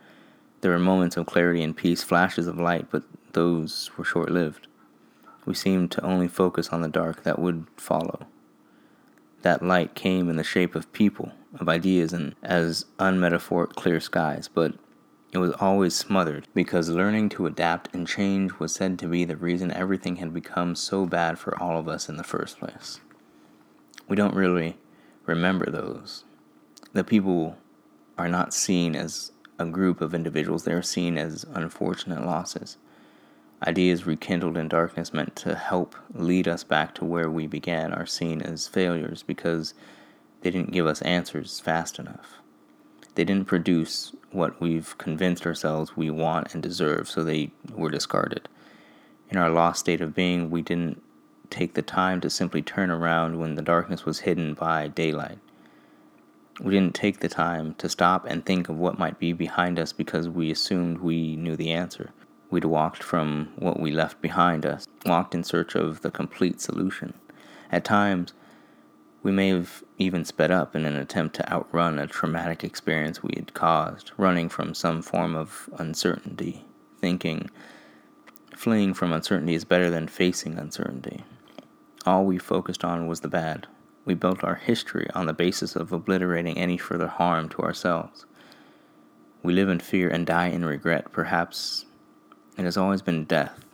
There 0.61 0.73
were 0.73 0.79
moments 0.79 1.17
of 1.17 1.27
clarity 1.27 1.63
and 1.63 1.77
peace, 1.77 2.03
flashes 2.03 2.47
of 2.47 2.59
light, 2.59 2.89
but 2.91 3.05
those 3.33 3.91
were 3.97 4.05
short 4.05 4.31
lived. 4.31 4.67
We 5.47 5.55
seemed 5.55 5.91
to 5.93 6.05
only 6.05 6.29
focus 6.29 6.69
on 6.71 6.83
the 6.83 6.89
dark 6.89 7.23
that 7.23 7.39
would 7.39 7.67
follow. 7.77 8.27
That 9.43 9.63
light 9.63 9.95
came 9.95 10.29
in 10.29 10.37
the 10.37 10.45
shape 10.45 10.75
of 10.75 10.93
people, 10.93 11.33
of 11.59 11.69
ideas, 11.69 12.13
and 12.13 12.35
as 12.43 12.85
unmetaphoric 12.99 13.75
clear 13.75 14.01
skies, 14.01 14.49
but 14.49 14.75
it 15.33 15.39
was 15.39 15.53
always 15.61 15.95
smothered 15.95 16.49
because 16.55 16.89
learning 16.89 17.29
to 17.31 17.47
adapt 17.47 17.95
and 17.95 18.07
change 18.07 18.59
was 18.59 18.75
said 18.75 18.99
to 18.99 19.07
be 19.07 19.25
the 19.25 19.37
reason 19.37 19.71
everything 19.71 20.17
had 20.17 20.35
become 20.35 20.75
so 20.75 21.07
bad 21.07 21.39
for 21.39 21.61
all 21.63 21.79
of 21.79 21.89
us 21.89 22.09
in 22.09 22.17
the 22.17 22.25
first 22.25 22.59
place. 22.59 23.01
We 24.09 24.17
don't 24.17 24.35
really 24.35 24.77
remember 25.27 25.71
those. 25.71 26.25
The 26.93 27.05
people 27.05 27.57
are 28.19 28.29
not 28.29 28.53
seen 28.53 28.97
as 28.97 29.31
a 29.59 29.67
group 29.67 30.01
of 30.01 30.15
individuals, 30.15 30.65
they 30.65 30.73
are 30.73 30.83
seen 30.83 31.17
as 31.17 31.45
unfortunate 31.55 32.25
losses. 32.25 32.77
Ideas 33.67 34.07
rekindled 34.07 34.57
in 34.57 34.69
darkness 34.69 35.13
meant 35.13 35.37
to 35.37 35.55
help 35.55 35.95
lead 36.15 36.49
us 36.49 36.65
back 36.65 36.95
to 36.95 37.05
where 37.05 37.31
we 37.31 37.47
began 37.47 37.93
are 37.93 38.07
seen 38.07 38.41
as 38.41 38.67
failures 38.67 39.23
because 39.23 39.75
they 40.41 40.51
didn't 40.51 40.73
give 40.73 40.87
us 40.87 41.03
answers 41.03 41.61
fast 41.61 41.99
enough. 41.99 42.37
They 43.17 43.25
didn't 43.25 43.49
produce 43.49 44.13
what 44.31 44.61
we've 44.61 44.97
convinced 44.97 45.45
ourselves 45.45 45.97
we 45.97 46.09
want 46.09 46.55
and 46.55 46.63
deserve, 46.63 47.09
so 47.09 47.23
they 47.23 47.51
were 47.75 47.91
discarded. 47.91 48.49
In 49.29 49.37
our 49.37 49.51
lost 49.51 49.81
state 49.81 50.01
of 50.01 50.15
being, 50.15 50.51
we 50.51 50.63
didn't 50.63 51.03
take 51.51 51.75
the 51.75 51.83
time 51.83 52.21
to 52.23 52.31
simply 52.31 52.63
turn 52.63 52.91
around 52.91 53.39
when 53.39 53.57
the 53.57 53.63
darkness 53.63 54.07
was 54.07 54.21
hidden 54.21 54.55
by 54.55 54.89
daylight. 54.89 55.39
We 56.61 56.73
didn't 56.73 56.95
take 56.95 57.21
the 57.21 57.29
time 57.29 57.75
to 57.75 57.89
stop 57.89 58.25
and 58.27 58.45
think 58.45 58.69
of 58.69 58.79
what 58.79 58.99
might 58.99 59.19
be 59.19 59.33
behind 59.33 59.79
us 59.79 59.93
because 59.93 60.29
we 60.29 60.51
assumed 60.51 60.99
we 60.99 61.37
knew 61.37 61.57
the 61.57 61.73
answer. 61.73 62.11
We'd 62.51 62.65
walked 62.65 63.03
from 63.03 63.53
what 63.57 63.79
we 63.79 63.93
left 63.93 64.21
behind 64.21 64.67
us, 64.67 64.87
walked 65.07 65.35
in 65.35 65.45
search 65.45 65.75
of 65.77 66.03
the 66.03 66.11
complete 66.11 66.61
solution. 66.61 67.15
At 67.71 67.85
times, 67.85 68.33
we 69.23 69.31
may 69.31 69.49
have 69.49 69.85
even 69.99 70.25
sped 70.25 70.51
up 70.51 70.75
in 70.75 70.85
an 70.85 70.97
attempt 70.97 71.37
to 71.37 71.53
outrun 71.53 71.99
a 71.99 72.07
traumatic 72.07 72.65
experience 72.65 73.23
we 73.23 73.35
had 73.37 73.55
caused, 73.55 74.13
running 74.17 74.49
from 74.49 74.75
some 74.75 75.03
form 75.03 75.37
of 75.37 75.69
uncertainty, 75.79 76.65
thinking 77.01 77.51
fleeing 78.57 78.93
from 78.93 79.13
uncertainty 79.13 79.55
is 79.55 79.65
better 79.65 79.89
than 79.89 80.09
facing 80.09 80.59
uncertainty. 80.59 81.25
All 82.05 82.25
we 82.25 82.39
focused 82.39 82.85
on 82.85 83.07
was 83.07 83.21
the 83.21 83.29
bad. 83.29 83.67
We 84.05 84.15
built 84.15 84.43
our 84.43 84.57
history 84.57 85.09
on 85.15 85.27
the 85.27 85.33
basis 85.33 85.77
of 85.77 85.93
obliterating 85.93 86.59
any 86.59 86.77
further 86.77 87.09
harm 87.09 87.49
to 87.51 87.63
ourselves. 87.63 88.27
We 89.43 89.53
live 89.53 89.69
in 89.69 89.81
fear 89.81 90.09
and 90.09 90.27
die 90.27 90.49
in 90.49 90.65
regret. 90.65 91.13
Perhaps 91.13 91.87
it 92.61 92.65
has 92.65 92.77
always 92.77 93.03
been 93.03 93.25
death 93.25 93.65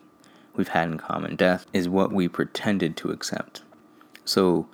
we've 0.57 0.69
had 0.69 0.88
in 0.88 0.99
common. 0.99 1.37
Death 1.37 1.66
is 1.73 1.88
what 1.88 2.12
we 2.12 2.28
pretended 2.28 2.97
to 2.97 3.11
accept. 3.11 3.62
So, 4.25 4.69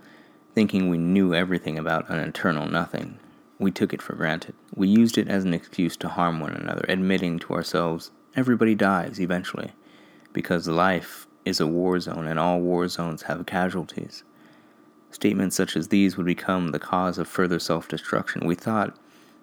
thinking 0.55 0.89
we 0.89 0.99
knew 0.99 1.35
everything 1.35 1.79
about 1.79 2.09
an 2.09 2.19
eternal 2.19 2.67
nothing. 2.67 3.19
We 3.59 3.71
took 3.71 3.93
it 3.93 4.03
for 4.03 4.15
granted. 4.15 4.55
We 4.75 4.89
used 4.89 5.19
it 5.19 5.29
as 5.29 5.45
an 5.45 5.55
excuse 5.55 5.97
to 5.99 6.09
harm 6.09 6.41
one 6.41 6.53
another, 6.53 6.85
admitting 6.89 7.39
to 7.41 7.55
ourselves 7.55 8.11
everybody 8.35 8.75
dies 8.75 9.21
eventually, 9.21 9.73
because 10.33 10.67
life 10.69 11.27
is 11.45 11.61
a 11.61 11.67
war 11.67 11.99
zone 12.01 12.27
and 12.27 12.39
all 12.39 12.61
war 12.61 12.89
zones 12.89 13.23
have 13.23 13.47
casualties. 13.47 14.25
Statements 15.11 15.57
such 15.57 15.77
as 15.77 15.89
these 15.89 16.17
would 16.17 16.27
become 16.27 16.69
the 16.69 16.79
cause 16.79 17.19
of 17.19 17.29
further 17.29 17.59
self 17.59 17.89
destruction. 17.89 18.47
We 18.47 18.55
thought 18.55 18.97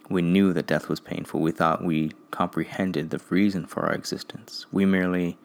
we 0.09 0.23
knew 0.23 0.53
that 0.53 0.67
death 0.67 0.89
was 0.89 0.99
painful. 0.99 1.39
We 1.39 1.51
thought 1.51 1.83
we 1.83 2.11
comprehended 2.31 3.11
the 3.11 3.21
reason 3.29 3.65
for 3.67 3.85
our 3.85 3.93
existence. 3.93 4.65
We 4.71 4.85
merely 4.85 5.37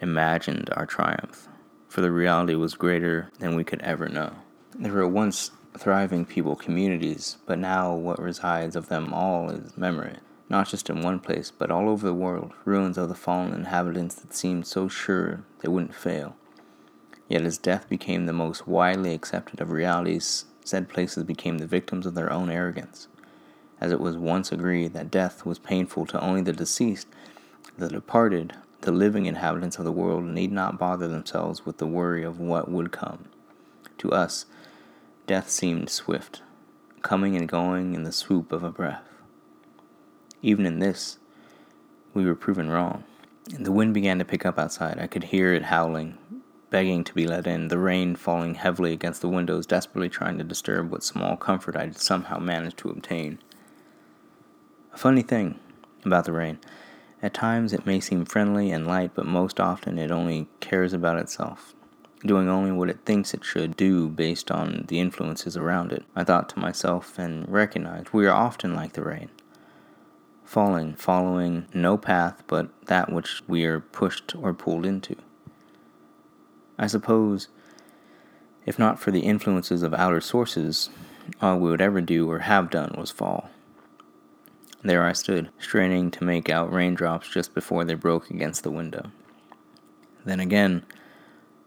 imagined 0.00 0.68
our 0.76 0.84
triumph, 0.84 1.48
for 1.88 2.02
the 2.02 2.12
reality 2.12 2.54
was 2.54 2.74
greater 2.74 3.30
than 3.38 3.56
we 3.56 3.64
could 3.64 3.80
ever 3.80 4.08
know. 4.08 4.34
There 4.74 4.92
were 4.92 5.08
once 5.08 5.50
thriving 5.78 6.26
people 6.26 6.56
communities, 6.56 7.38
but 7.46 7.58
now 7.58 7.94
what 7.94 8.20
resides 8.20 8.76
of 8.76 8.88
them 8.88 9.14
all 9.14 9.50
is 9.50 9.76
memory. 9.76 10.16
Not 10.50 10.68
just 10.68 10.90
in 10.90 11.00
one 11.00 11.18
place, 11.18 11.50
but 11.50 11.70
all 11.70 11.88
over 11.88 12.06
the 12.06 12.12
world, 12.12 12.52
ruins 12.66 12.98
of 12.98 13.08
the 13.08 13.14
fallen 13.14 13.54
inhabitants 13.54 14.16
that 14.16 14.34
seemed 14.34 14.66
so 14.66 14.86
sure 14.88 15.44
they 15.60 15.68
wouldn't 15.68 15.94
fail. 15.94 16.36
Yet 17.28 17.42
as 17.42 17.56
death 17.56 17.88
became 17.88 18.26
the 18.26 18.34
most 18.34 18.68
widely 18.68 19.14
accepted 19.14 19.62
of 19.62 19.70
realities, 19.70 20.44
said 20.64 20.90
places 20.90 21.24
became 21.24 21.56
the 21.56 21.66
victims 21.66 22.04
of 22.04 22.14
their 22.14 22.30
own 22.30 22.50
arrogance. 22.50 23.08
As 23.82 23.90
it 23.90 24.00
was 24.00 24.16
once 24.16 24.52
agreed 24.52 24.92
that 24.92 25.10
death 25.10 25.44
was 25.44 25.58
painful 25.58 26.06
to 26.06 26.20
only 26.20 26.40
the 26.40 26.52
deceased, 26.52 27.08
the 27.76 27.88
departed, 27.88 28.54
the 28.82 28.92
living 28.92 29.26
inhabitants 29.26 29.76
of 29.76 29.84
the 29.84 29.90
world 29.90 30.22
need 30.24 30.52
not 30.52 30.78
bother 30.78 31.08
themselves 31.08 31.66
with 31.66 31.78
the 31.78 31.86
worry 31.86 32.22
of 32.22 32.38
what 32.38 32.70
would 32.70 32.92
come. 32.92 33.24
To 33.98 34.12
us, 34.12 34.46
Death 35.26 35.48
seemed 35.48 35.88
swift, 35.88 36.42
coming 37.02 37.36
and 37.36 37.48
going 37.48 37.94
in 37.94 38.02
the 38.02 38.12
swoop 38.12 38.52
of 38.52 38.62
a 38.62 38.70
breath. 38.70 39.08
Even 40.42 40.66
in 40.66 40.80
this, 40.80 41.18
we 42.12 42.24
were 42.24 42.34
proven 42.34 42.68
wrong. 42.68 43.04
The 43.46 43.72
wind 43.72 43.94
began 43.94 44.18
to 44.18 44.24
pick 44.24 44.44
up 44.44 44.58
outside. 44.58 44.98
I 44.98 45.06
could 45.06 45.24
hear 45.24 45.54
it 45.54 45.64
howling, 45.64 46.18
begging 46.70 47.04
to 47.04 47.14
be 47.14 47.26
let 47.26 47.46
in, 47.46 47.68
the 47.68 47.78
rain 47.78 48.16
falling 48.16 48.56
heavily 48.56 48.92
against 48.92 49.20
the 49.20 49.28
windows, 49.28 49.64
desperately 49.64 50.08
trying 50.08 50.38
to 50.38 50.44
disturb 50.44 50.90
what 50.90 51.04
small 51.04 51.36
comfort 51.36 51.76
I'd 51.76 51.96
somehow 51.96 52.38
managed 52.38 52.78
to 52.78 52.90
obtain. 52.90 53.38
A 54.92 54.98
funny 54.98 55.22
thing 55.22 55.58
about 56.04 56.24
the 56.24 56.32
rain. 56.32 56.58
At 57.22 57.34
times 57.34 57.72
it 57.72 57.86
may 57.86 58.00
seem 58.00 58.24
friendly 58.24 58.70
and 58.70 58.86
light, 58.86 59.12
but 59.14 59.26
most 59.26 59.60
often 59.60 59.98
it 59.98 60.10
only 60.10 60.48
cares 60.60 60.92
about 60.92 61.18
itself 61.18 61.74
doing 62.24 62.48
only 62.48 62.70
what 62.70 62.88
it 62.88 63.00
thinks 63.04 63.34
it 63.34 63.44
should 63.44 63.76
do 63.76 64.08
based 64.08 64.50
on 64.50 64.84
the 64.88 65.00
influences 65.00 65.56
around 65.56 65.92
it. 65.92 66.04
I 66.14 66.24
thought 66.24 66.48
to 66.50 66.58
myself 66.58 67.18
and 67.18 67.48
recognized 67.48 68.10
we 68.12 68.26
are 68.26 68.34
often 68.34 68.74
like 68.74 68.92
the 68.92 69.02
rain, 69.02 69.28
falling, 70.44 70.94
following 70.94 71.66
no 71.74 71.96
path 71.98 72.42
but 72.46 72.68
that 72.86 73.12
which 73.12 73.42
we 73.48 73.64
are 73.64 73.80
pushed 73.80 74.34
or 74.36 74.54
pulled 74.54 74.86
into. 74.86 75.16
I 76.78 76.86
suppose, 76.86 77.48
if 78.66 78.78
not 78.78 78.98
for 78.98 79.10
the 79.10 79.20
influences 79.20 79.82
of 79.82 79.94
outer 79.94 80.20
sources, 80.20 80.90
all 81.40 81.58
we 81.58 81.70
would 81.70 81.80
ever 81.80 82.00
do 82.00 82.30
or 82.30 82.40
have 82.40 82.70
done 82.70 82.94
was 82.96 83.10
fall. 83.10 83.50
There 84.84 85.04
I 85.04 85.12
stood, 85.12 85.48
straining 85.60 86.10
to 86.12 86.24
make 86.24 86.50
out 86.50 86.72
raindrops 86.72 87.28
just 87.28 87.54
before 87.54 87.84
they 87.84 87.94
broke 87.94 88.30
against 88.30 88.64
the 88.64 88.70
window. 88.70 89.12
Then 90.24 90.40
again, 90.40 90.84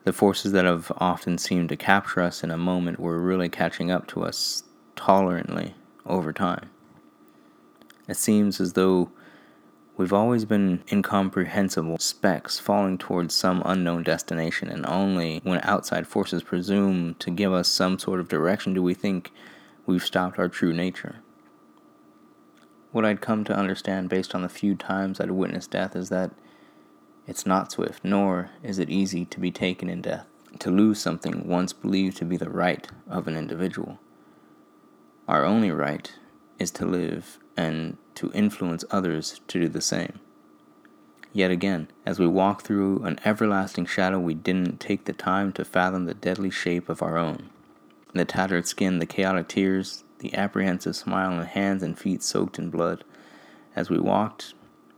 the 0.04 0.12
forces 0.12 0.52
that 0.52 0.66
have 0.66 0.92
often 0.98 1.38
seemed 1.38 1.70
to 1.70 1.78
capture 1.78 2.22
us 2.22 2.44
in 2.44 2.52
a 2.52 2.58
moment 2.58 3.00
were 3.00 3.22
really 3.22 3.48
catching 3.48 3.90
up 3.90 4.06
to 4.08 4.24
us 4.24 4.64
tolerantly 4.98 5.76
over 6.06 6.34
time. 6.34 6.70
It 8.08 8.18
seems 8.18 8.60
as 8.60 8.74
though 8.74 9.12
we've 9.96 10.14
always 10.14 10.44
been 10.44 10.84
incomprehensible 10.92 12.00
specks 12.00 12.60
falling 12.60 12.98
towards 12.98 13.34
some 13.34 13.64
unknown 13.66 14.04
destination, 14.04 14.68
and 14.68 14.86
only 14.86 15.40
when 15.44 15.62
outside 15.64 16.06
forces 16.06 16.44
presume 16.44 17.16
to 17.20 17.32
give 17.32 17.54
us 17.54 17.70
some 17.70 17.98
sort 17.98 18.20
of 18.20 18.28
direction 18.28 18.74
do 18.74 18.84
we 18.84 18.94
think 18.94 19.32
we've 19.86 20.06
stopped 20.06 20.38
our 20.38 20.50
true 20.50 20.74
nature. 20.74 21.22
What 22.96 23.04
I'd 23.04 23.20
come 23.20 23.44
to 23.44 23.54
understand 23.54 24.08
based 24.08 24.34
on 24.34 24.42
the 24.42 24.48
few 24.48 24.74
times 24.74 25.20
I'd 25.20 25.30
witnessed 25.30 25.72
death 25.72 25.98
is 25.98 26.08
that 26.08 26.32
it's 27.28 27.46
not 27.46 27.70
swift, 27.70 28.06
nor 28.06 28.52
is 28.64 28.80
it 28.80 28.90
easy 28.90 29.26
to 29.26 29.40
be 29.42 29.52
taken 29.52 29.90
in 29.90 30.02
death, 30.02 30.26
to 30.60 30.72
lose 30.72 30.98
something 30.98 31.46
once 31.46 31.74
believed 31.74 32.16
to 32.16 32.24
be 32.24 32.38
the 32.38 32.50
right 32.50 32.88
of 33.10 33.28
an 33.28 33.36
individual. 33.36 34.00
Our 35.28 35.44
only 35.44 35.72
right 35.72 36.10
is 36.58 36.72
to 36.72 36.86
live 36.86 37.38
and 37.58 37.98
to 38.14 38.32
influence 38.32 38.86
others 38.90 39.42
to 39.50 39.60
do 39.60 39.68
the 39.68 39.82
same. 39.82 40.22
Yet 41.34 41.52
again, 41.52 41.90
as 42.06 42.18
we 42.18 42.28
walk 42.28 42.62
through 42.62 43.04
an 43.04 43.20
everlasting 43.26 43.88
shadow, 43.88 44.20
we 44.20 44.36
didn't 44.36 44.80
take 44.80 45.04
the 45.04 45.12
time 45.12 45.52
to 45.52 45.66
fathom 45.66 46.06
the 46.06 46.14
deadly 46.14 46.50
shape 46.50 46.88
of 46.88 47.04
our 47.04 47.18
own. 47.18 47.50
The 48.14 48.24
tattered 48.24 48.68
skin, 48.68 49.00
the 49.00 49.06
chaotic 49.06 49.50
tears, 49.50 50.05
the 50.20 50.34
apprehensive 50.36 50.96
smile, 50.96 51.40
and 51.40 51.48
hands 51.48 51.84
and 51.84 51.98
feet 51.98 52.24
soaked 52.24 52.58
in 52.58 52.70
blood. 52.70 53.04
As 53.76 53.90
we 53.90 54.00
walked, 54.00 54.54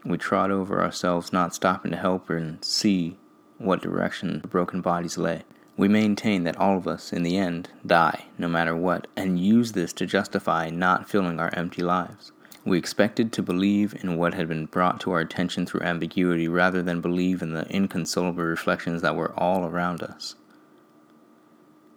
we 0.06 0.18
trod 0.18 0.52
over 0.52 0.82
ourselves, 0.82 1.34
not 1.34 1.56
stopping 1.56 1.92
to 1.92 1.98
help 1.98 2.30
and 2.30 2.64
see 2.64 3.18
what 3.58 3.82
direction 3.82 4.42
the 4.42 4.48
broken 4.48 4.82
bodies 4.82 5.18
lay. 5.18 5.44
We 5.76 5.88
maintain 5.88 6.44
that 6.44 6.58
all 6.58 6.78
of 6.78 6.88
us, 6.88 7.14
in 7.14 7.24
the 7.24 7.38
end, 7.38 7.70
die, 7.86 8.26
no 8.38 8.48
matter 8.48 8.76
what, 8.76 9.08
and 9.16 9.40
use 9.40 9.74
this 9.74 9.94
to 9.94 10.06
justify 10.06 10.70
not 10.70 11.10
filling 11.10 11.40
our 11.40 11.54
empty 11.54 11.84
lives. 11.84 12.32
We 12.66 12.78
expected 12.78 13.32
to 13.34 13.44
believe 13.44 13.96
in 14.04 14.18
what 14.18 14.34
had 14.34 14.48
been 14.48 14.66
brought 14.66 15.00
to 15.02 15.12
our 15.12 15.20
attention 15.20 15.66
through 15.66 15.84
ambiguity 15.84 16.48
rather 16.48 16.82
than 16.82 17.00
believe 17.00 17.42
in 17.42 17.54
the 17.54 17.66
inconsolable 17.70 18.44
reflections 18.44 19.02
that 19.04 19.16
were 19.16 19.34
all 19.38 19.66
around 19.66 20.04
us. 20.04 20.36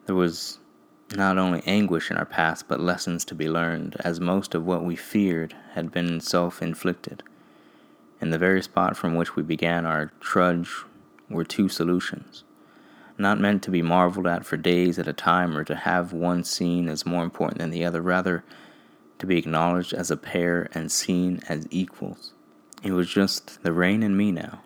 There 0.07 0.15
was 0.15 0.59
not 1.17 1.39
only 1.39 1.63
anguish 1.67 2.11
in 2.11 2.17
our 2.17 2.25
past, 2.25 2.69
but 2.69 2.81
lessons 2.81 3.25
to 3.25 3.35
be 3.35 3.49
learned, 3.49 3.97
as 4.01 4.21
most 4.21 4.55
of 4.55 4.65
what 4.65 4.85
we 4.85 4.95
feared 4.97 5.55
had 5.73 5.91
been 5.91 6.21
self 6.21 6.63
inflicted. 6.63 7.23
In 8.21 8.31
the 8.31 8.39
very 8.39 8.63
spot 8.63 8.97
from 8.97 9.17
which 9.17 9.35
we 9.35 9.43
began 9.43 9.87
our 9.87 10.13
trudge 10.21 10.71
were 11.29 11.45
two 11.45 11.69
solutions. 11.69 12.45
not 13.19 13.41
meant 13.41 13.63
to 13.63 13.71
be 13.71 13.83
marveled 13.83 14.27
at 14.27 14.47
for 14.47 14.57
days 14.57 14.99
at 14.99 15.07
a 15.07 15.13
time 15.13 15.57
or 15.57 15.65
to 15.65 15.75
have 15.75 16.13
one 16.13 16.43
seen 16.43 16.89
as 16.89 17.05
more 17.05 17.23
important 17.23 17.59
than 17.59 17.71
the 17.71 17.85
other, 17.85 18.01
rather, 18.01 18.45
to 19.19 19.27
be 19.27 19.37
acknowledged 19.37 19.93
as 19.93 20.11
a 20.11 20.17
pair 20.17 20.69
and 20.73 20.91
seen 20.91 21.41
as 21.49 21.67
equals. 21.71 22.33
It 22.83 22.93
was 22.93 23.11
just 23.11 23.63
the 23.63 23.73
rain 23.73 24.03
and 24.03 24.17
me 24.17 24.33
now. 24.33 24.63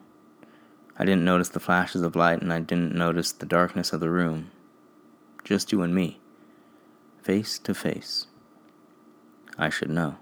I 0.97 1.05
didn't 1.05 1.25
notice 1.25 1.49
the 1.49 1.59
flashes 1.59 2.03
of 2.03 2.15
light 2.15 2.41
and 2.41 2.53
I 2.53 2.61
didn't 2.61 2.95
notice 2.95 3.33
the 3.33 3.47
darkness 3.47 3.93
of 3.93 3.99
the 3.99 4.11
room. 4.11 4.53
Just 5.43 5.73
you 5.73 5.83
and 5.83 5.93
me, 5.93 6.21
face 7.25 7.59
to 7.59 7.73
face. 7.73 8.27
I 9.57 9.71
should 9.71 9.89
know. 9.89 10.17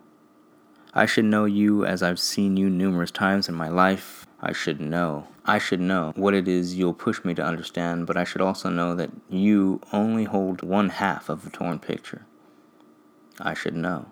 I 0.94 1.04
should 1.04 1.24
know 1.24 1.46
you 1.46 1.84
as 1.84 2.00
I've 2.00 2.20
seen 2.20 2.56
you 2.56 2.70
numerous 2.70 3.10
times 3.10 3.48
in 3.48 3.56
my 3.56 3.68
life. 3.68 4.24
I 4.40 4.52
should 4.52 4.80
know. 4.80 5.26
I 5.44 5.58
should 5.58 5.80
know 5.80 6.12
what 6.14 6.32
it 6.32 6.46
is 6.46 6.76
you'll 6.76 6.94
push 6.94 7.24
me 7.24 7.34
to 7.34 7.44
understand, 7.44 8.06
but 8.06 8.16
I 8.16 8.22
should 8.22 8.40
also 8.40 8.68
know 8.68 8.94
that 8.94 9.10
you 9.28 9.80
only 9.92 10.24
hold 10.24 10.62
one 10.62 10.90
half 10.90 11.28
of 11.28 11.44
a 11.44 11.50
torn 11.50 11.80
picture. 11.80 12.24
I 13.40 13.54
should 13.54 13.74
know 13.74 14.06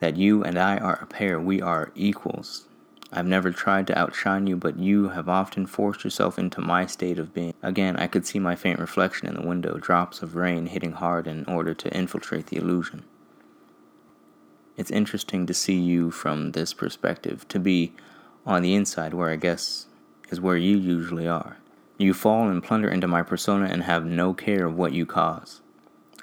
that 0.00 0.18
you 0.18 0.44
and 0.44 0.58
I 0.58 0.76
are 0.76 0.98
a 1.00 1.06
pair, 1.06 1.40
we 1.40 1.62
are 1.62 1.92
equals. 1.94 2.66
I've 3.16 3.26
never 3.26 3.52
tried 3.52 3.86
to 3.86 3.98
outshine 3.98 4.48
you, 4.48 4.56
but 4.56 4.76
you 4.76 5.10
have 5.10 5.28
often 5.28 5.66
forced 5.66 6.02
yourself 6.02 6.36
into 6.36 6.60
my 6.60 6.84
state 6.86 7.16
of 7.16 7.32
being. 7.32 7.54
Again, 7.62 7.96
I 7.96 8.08
could 8.08 8.26
see 8.26 8.40
my 8.40 8.56
faint 8.56 8.80
reflection 8.80 9.28
in 9.28 9.34
the 9.34 9.46
window, 9.46 9.78
drops 9.78 10.20
of 10.20 10.34
rain 10.34 10.66
hitting 10.66 10.92
hard 10.92 11.28
in 11.28 11.44
order 11.44 11.74
to 11.74 11.96
infiltrate 11.96 12.48
the 12.48 12.56
illusion. 12.56 13.04
It's 14.76 14.90
interesting 14.90 15.46
to 15.46 15.54
see 15.54 15.78
you 15.78 16.10
from 16.10 16.50
this 16.52 16.74
perspective, 16.74 17.46
to 17.48 17.60
be 17.60 17.92
on 18.44 18.62
the 18.62 18.74
inside, 18.74 19.14
where 19.14 19.30
I 19.30 19.36
guess 19.36 19.86
is 20.30 20.40
where 20.40 20.56
you 20.56 20.76
usually 20.76 21.28
are. 21.28 21.58
You 21.96 22.14
fall 22.14 22.48
and 22.48 22.64
plunder 22.64 22.88
into 22.88 23.06
my 23.06 23.22
persona 23.22 23.66
and 23.66 23.84
have 23.84 24.04
no 24.04 24.34
care 24.34 24.66
of 24.66 24.76
what 24.76 24.92
you 24.92 25.06
cause. 25.06 25.60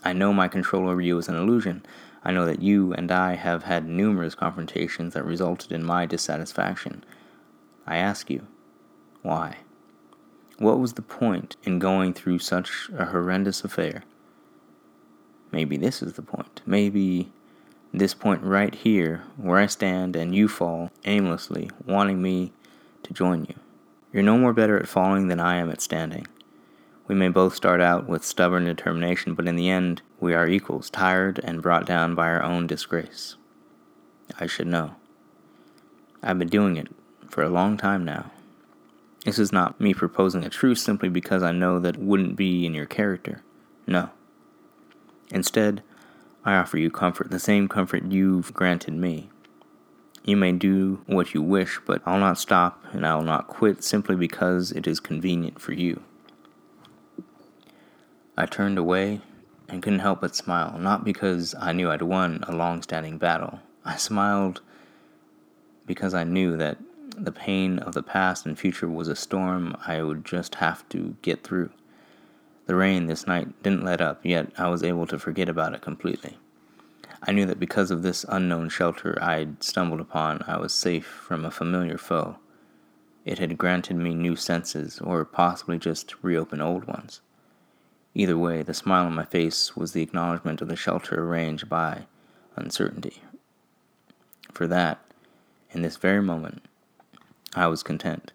I 0.03 0.11
know 0.11 0.33
my 0.33 0.49
control 0.49 0.89
over 0.89 0.99
you 0.99 1.17
is 1.17 1.29
an 1.29 1.35
illusion. 1.35 1.85
I 2.23 2.31
know 2.31 2.45
that 2.45 2.61
you 2.61 2.93
and 2.93 3.11
I 3.11 3.35
have 3.35 3.63
had 3.63 3.87
numerous 3.87 4.35
confrontations 4.35 5.13
that 5.13 5.25
resulted 5.25 5.71
in 5.71 5.83
my 5.83 6.05
dissatisfaction. 6.05 7.03
I 7.87 7.97
ask 7.97 8.29
you, 8.29 8.45
why? 9.23 9.57
What 10.57 10.79
was 10.79 10.93
the 10.93 11.01
point 11.01 11.55
in 11.63 11.79
going 11.79 12.13
through 12.13 12.39
such 12.39 12.89
a 12.95 13.05
horrendous 13.05 13.63
affair? 13.63 14.03
Maybe 15.51 15.77
this 15.77 16.03
is 16.03 16.13
the 16.13 16.21
point. 16.21 16.61
Maybe 16.65 17.31
this 17.93 18.13
point 18.13 18.43
right 18.43 18.73
here, 18.73 19.23
where 19.37 19.57
I 19.57 19.65
stand 19.65 20.15
and 20.15 20.35
you 20.35 20.47
fall 20.47 20.91
aimlessly, 21.03 21.71
wanting 21.85 22.21
me 22.21 22.53
to 23.03 23.13
join 23.13 23.45
you. 23.45 23.55
You're 24.13 24.23
no 24.23 24.37
more 24.37 24.53
better 24.53 24.77
at 24.77 24.87
falling 24.87 25.27
than 25.27 25.39
I 25.39 25.55
am 25.55 25.69
at 25.69 25.81
standing. 25.81 26.27
We 27.11 27.17
may 27.17 27.27
both 27.27 27.53
start 27.53 27.81
out 27.81 28.07
with 28.07 28.23
stubborn 28.23 28.63
determination, 28.63 29.33
but 29.33 29.45
in 29.45 29.57
the 29.57 29.69
end, 29.69 30.01
we 30.21 30.33
are 30.33 30.47
equals, 30.47 30.89
tired 30.89 31.41
and 31.43 31.61
brought 31.61 31.85
down 31.85 32.15
by 32.15 32.29
our 32.29 32.41
own 32.41 32.67
disgrace. 32.67 33.35
I 34.39 34.47
should 34.47 34.67
know. 34.67 34.95
I've 36.23 36.39
been 36.39 36.47
doing 36.47 36.77
it 36.77 36.87
for 37.27 37.43
a 37.43 37.49
long 37.49 37.75
time 37.75 38.05
now. 38.05 38.31
This 39.25 39.39
is 39.39 39.51
not 39.51 39.81
me 39.81 39.93
proposing 39.93 40.45
a 40.45 40.49
truce 40.49 40.81
simply 40.81 41.09
because 41.09 41.43
I 41.43 41.51
know 41.51 41.79
that 41.79 41.97
wouldn't 41.97 42.37
be 42.37 42.65
in 42.65 42.73
your 42.73 42.85
character. 42.85 43.43
No. 43.85 44.11
Instead, 45.31 45.83
I 46.45 46.55
offer 46.55 46.77
you 46.77 46.89
comfort, 46.89 47.29
the 47.29 47.39
same 47.39 47.67
comfort 47.67 48.05
you've 48.05 48.53
granted 48.53 48.93
me. 48.93 49.29
You 50.23 50.37
may 50.37 50.53
do 50.53 51.01
what 51.07 51.33
you 51.33 51.41
wish, 51.41 51.77
but 51.85 52.01
I'll 52.05 52.19
not 52.19 52.37
stop 52.37 52.85
and 52.93 53.05
I 53.05 53.15
will 53.15 53.23
not 53.23 53.49
quit 53.49 53.83
simply 53.83 54.15
because 54.15 54.71
it 54.71 54.87
is 54.87 55.01
convenient 55.01 55.59
for 55.59 55.73
you. 55.73 56.03
I 58.37 58.45
turned 58.45 58.77
away 58.77 59.21
and 59.67 59.83
couldn't 59.83 59.99
help 59.99 60.21
but 60.21 60.35
smile, 60.35 60.77
not 60.77 61.03
because 61.03 61.53
I 61.59 61.73
knew 61.73 61.89
I'd 61.89 62.01
won 62.01 62.43
a 62.47 62.55
long 62.55 62.81
standing 62.81 63.17
battle. 63.17 63.59
I 63.83 63.97
smiled 63.97 64.61
because 65.85 66.13
I 66.13 66.23
knew 66.23 66.55
that 66.57 66.77
the 67.17 67.31
pain 67.31 67.79
of 67.79 67.93
the 67.93 68.03
past 68.03 68.45
and 68.45 68.57
future 68.57 68.87
was 68.87 69.07
a 69.07 69.15
storm 69.15 69.75
I 69.85 70.01
would 70.01 70.23
just 70.23 70.55
have 70.55 70.87
to 70.89 71.15
get 71.21 71.43
through. 71.43 71.71
The 72.67 72.75
rain 72.75 73.07
this 73.07 73.27
night 73.27 73.61
didn't 73.63 73.83
let 73.83 74.01
up, 74.01 74.21
yet 74.25 74.51
I 74.57 74.69
was 74.69 74.83
able 74.83 75.07
to 75.07 75.19
forget 75.19 75.49
about 75.49 75.73
it 75.73 75.81
completely. 75.81 76.37
I 77.23 77.33
knew 77.33 77.45
that 77.45 77.59
because 77.59 77.91
of 77.91 78.01
this 78.01 78.25
unknown 78.29 78.69
shelter 78.69 79.21
I'd 79.21 79.61
stumbled 79.61 79.99
upon, 79.99 80.43
I 80.47 80.57
was 80.57 80.73
safe 80.73 81.05
from 81.05 81.43
a 81.43 81.51
familiar 81.51 81.97
foe. 81.97 82.37
It 83.25 83.39
had 83.39 83.57
granted 83.57 83.97
me 83.97 84.15
new 84.15 84.35
senses, 84.35 84.99
or 84.99 85.25
possibly 85.25 85.77
just 85.77 86.15
reopened 86.23 86.61
old 86.61 86.85
ones. 86.85 87.21
Either 88.13 88.37
way, 88.37 88.61
the 88.61 88.73
smile 88.73 89.05
on 89.05 89.15
my 89.15 89.25
face 89.25 89.75
was 89.75 89.93
the 89.93 90.01
acknowledgement 90.01 90.61
of 90.61 90.67
the 90.67 90.75
shelter 90.75 91.23
arranged 91.23 91.69
by 91.69 92.05
uncertainty. 92.55 93.21
For 94.51 94.67
that, 94.67 94.99
in 95.71 95.81
this 95.81 95.95
very 95.97 96.21
moment, 96.21 96.63
I 97.55 97.67
was 97.67 97.83
content. 97.83 98.33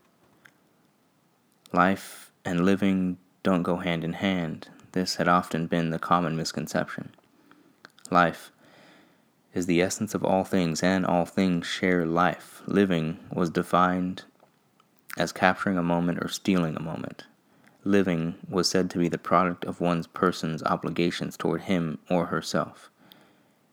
Life 1.72 2.32
and 2.44 2.64
living 2.64 3.18
don't 3.42 3.62
go 3.62 3.76
hand 3.76 4.02
in 4.02 4.14
hand. 4.14 4.68
This 4.92 5.16
had 5.16 5.28
often 5.28 5.66
been 5.66 5.90
the 5.90 5.98
common 5.98 6.36
misconception. 6.36 7.14
Life 8.10 8.50
is 9.52 9.66
the 9.66 9.82
essence 9.82 10.14
of 10.14 10.24
all 10.24 10.44
things, 10.44 10.82
and 10.82 11.04
all 11.04 11.24
things 11.24 11.66
share 11.66 12.06
life. 12.06 12.62
Living 12.66 13.18
was 13.32 13.50
defined 13.50 14.24
as 15.16 15.32
capturing 15.32 15.78
a 15.78 15.82
moment 15.82 16.18
or 16.22 16.28
stealing 16.28 16.76
a 16.76 16.82
moment. 16.82 17.24
Living 17.86 18.34
was 18.48 18.68
said 18.68 18.90
to 18.90 18.98
be 18.98 19.08
the 19.08 19.16
product 19.16 19.64
of 19.64 19.80
one's 19.80 20.08
person's 20.08 20.60
obligations 20.64 21.36
toward 21.36 21.60
him 21.62 22.00
or 22.10 22.26
herself. 22.26 22.90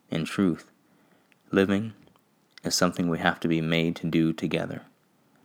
In 0.08 0.24
truth, 0.24 0.70
living 1.50 1.94
is 2.62 2.76
something 2.76 3.08
we 3.08 3.18
have 3.18 3.40
to 3.40 3.48
be 3.48 3.60
made 3.60 3.96
to 3.96 4.06
do 4.06 4.32
together. 4.32 4.82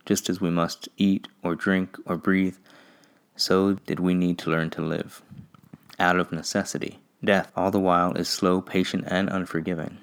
Just 0.06 0.30
as 0.30 0.40
we 0.40 0.50
must 0.50 0.88
eat 0.96 1.26
or 1.42 1.56
drink 1.56 1.96
or 2.06 2.16
breathe, 2.16 2.58
so 3.34 3.72
did 3.72 3.98
we 3.98 4.14
need 4.14 4.38
to 4.38 4.50
learn 4.50 4.70
to 4.70 4.82
live. 4.82 5.20
Out 5.98 6.20
of 6.20 6.30
necessity, 6.30 7.00
death, 7.24 7.50
all 7.56 7.72
the 7.72 7.80
while, 7.80 8.12
is 8.12 8.28
slow, 8.28 8.60
patient, 8.60 9.02
and 9.08 9.28
unforgiving. 9.28 9.98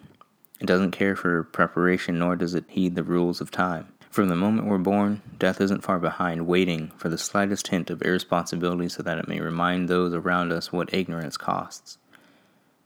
It 0.59 0.65
doesn't 0.65 0.91
care 0.91 1.15
for 1.15 1.45
preparation, 1.45 2.19
nor 2.19 2.35
does 2.35 2.53
it 2.53 2.65
heed 2.67 2.95
the 2.95 3.03
rules 3.03 3.39
of 3.39 3.49
time. 3.49 3.87
From 4.09 4.29
the 4.29 4.35
moment 4.35 4.67
we're 4.67 4.77
born, 4.77 5.21
death 5.37 5.61
isn't 5.61 5.83
far 5.83 5.99
behind, 5.99 6.47
waiting 6.47 6.91
for 6.97 7.09
the 7.09 7.17
slightest 7.17 7.67
hint 7.67 7.89
of 7.89 8.01
irresponsibility 8.01 8.89
so 8.89 9.03
that 9.03 9.17
it 9.17 9.27
may 9.27 9.39
remind 9.39 9.87
those 9.87 10.13
around 10.13 10.51
us 10.51 10.71
what 10.71 10.93
ignorance 10.93 11.37
costs. 11.37 11.97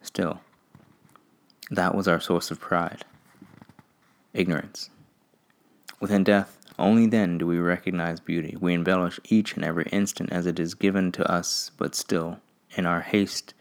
Still, 0.02 0.42
that 1.70 1.96
was 1.96 2.08
our 2.08 2.20
source 2.20 2.52
of 2.52 2.60
pride 2.60 3.06
ignorance. 4.34 4.90
Within 6.00 6.24
death, 6.24 6.58
only 6.80 7.06
then 7.06 7.38
do 7.38 7.46
we 7.46 7.60
recognize 7.60 8.20
beauty. 8.20 8.58
We 8.60 8.74
embellish 8.74 9.20
each 9.26 9.56
and 9.56 9.64
every 9.64 9.86
instant 9.92 10.32
as 10.32 10.46
it 10.46 10.60
is 10.60 10.74
given 10.74 11.12
to 11.14 11.32
us, 11.32 11.72
but 11.78 11.96
still, 11.96 12.40
in 12.76 12.86
our 12.86 13.02
haste, 13.02 13.54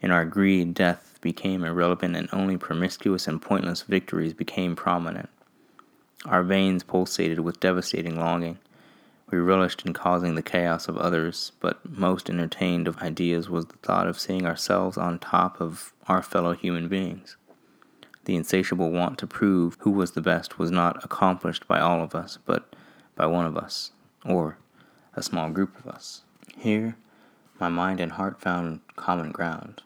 in 0.00 0.10
our 0.10 0.24
greed, 0.24 0.74
death 0.74 1.18
became 1.20 1.64
irrelevant 1.64 2.16
and 2.16 2.28
only 2.32 2.56
promiscuous 2.56 3.26
and 3.26 3.40
pointless 3.40 3.82
victories 3.82 4.34
became 4.34 4.76
prominent. 4.76 5.30
Our 6.24 6.42
veins 6.42 6.82
pulsated 6.82 7.40
with 7.40 7.60
devastating 7.60 8.18
longing. 8.18 8.58
We 9.30 9.38
relished 9.38 9.84
in 9.86 9.92
causing 9.92 10.34
the 10.34 10.42
chaos 10.42 10.88
of 10.88 10.96
others, 10.96 11.52
but 11.60 11.84
most 11.88 12.28
entertained 12.28 12.88
of 12.88 12.98
ideas 12.98 13.48
was 13.48 13.66
the 13.66 13.76
thought 13.76 14.06
of 14.06 14.18
seeing 14.18 14.46
ourselves 14.46 14.96
on 14.96 15.18
top 15.18 15.60
of 15.60 15.92
our 16.08 16.22
fellow 16.22 16.54
human 16.54 16.88
beings. 16.88 17.36
The 18.24 18.36
insatiable 18.36 18.90
want 18.90 19.18
to 19.18 19.26
prove 19.26 19.76
who 19.80 19.90
was 19.90 20.12
the 20.12 20.20
best 20.20 20.58
was 20.58 20.70
not 20.70 21.04
accomplished 21.04 21.68
by 21.68 21.78
all 21.78 22.02
of 22.02 22.14
us, 22.14 22.38
but 22.44 22.74
by 23.14 23.26
one 23.26 23.46
of 23.46 23.56
us, 23.56 23.92
or 24.24 24.58
a 25.14 25.22
small 25.22 25.50
group 25.50 25.78
of 25.78 25.86
us. 25.86 26.22
Here, 26.56 26.96
my 27.60 27.68
mind 27.68 28.00
and 28.00 28.12
heart 28.12 28.40
found 28.40 28.80
common 28.96 29.30
ground, 29.30 29.82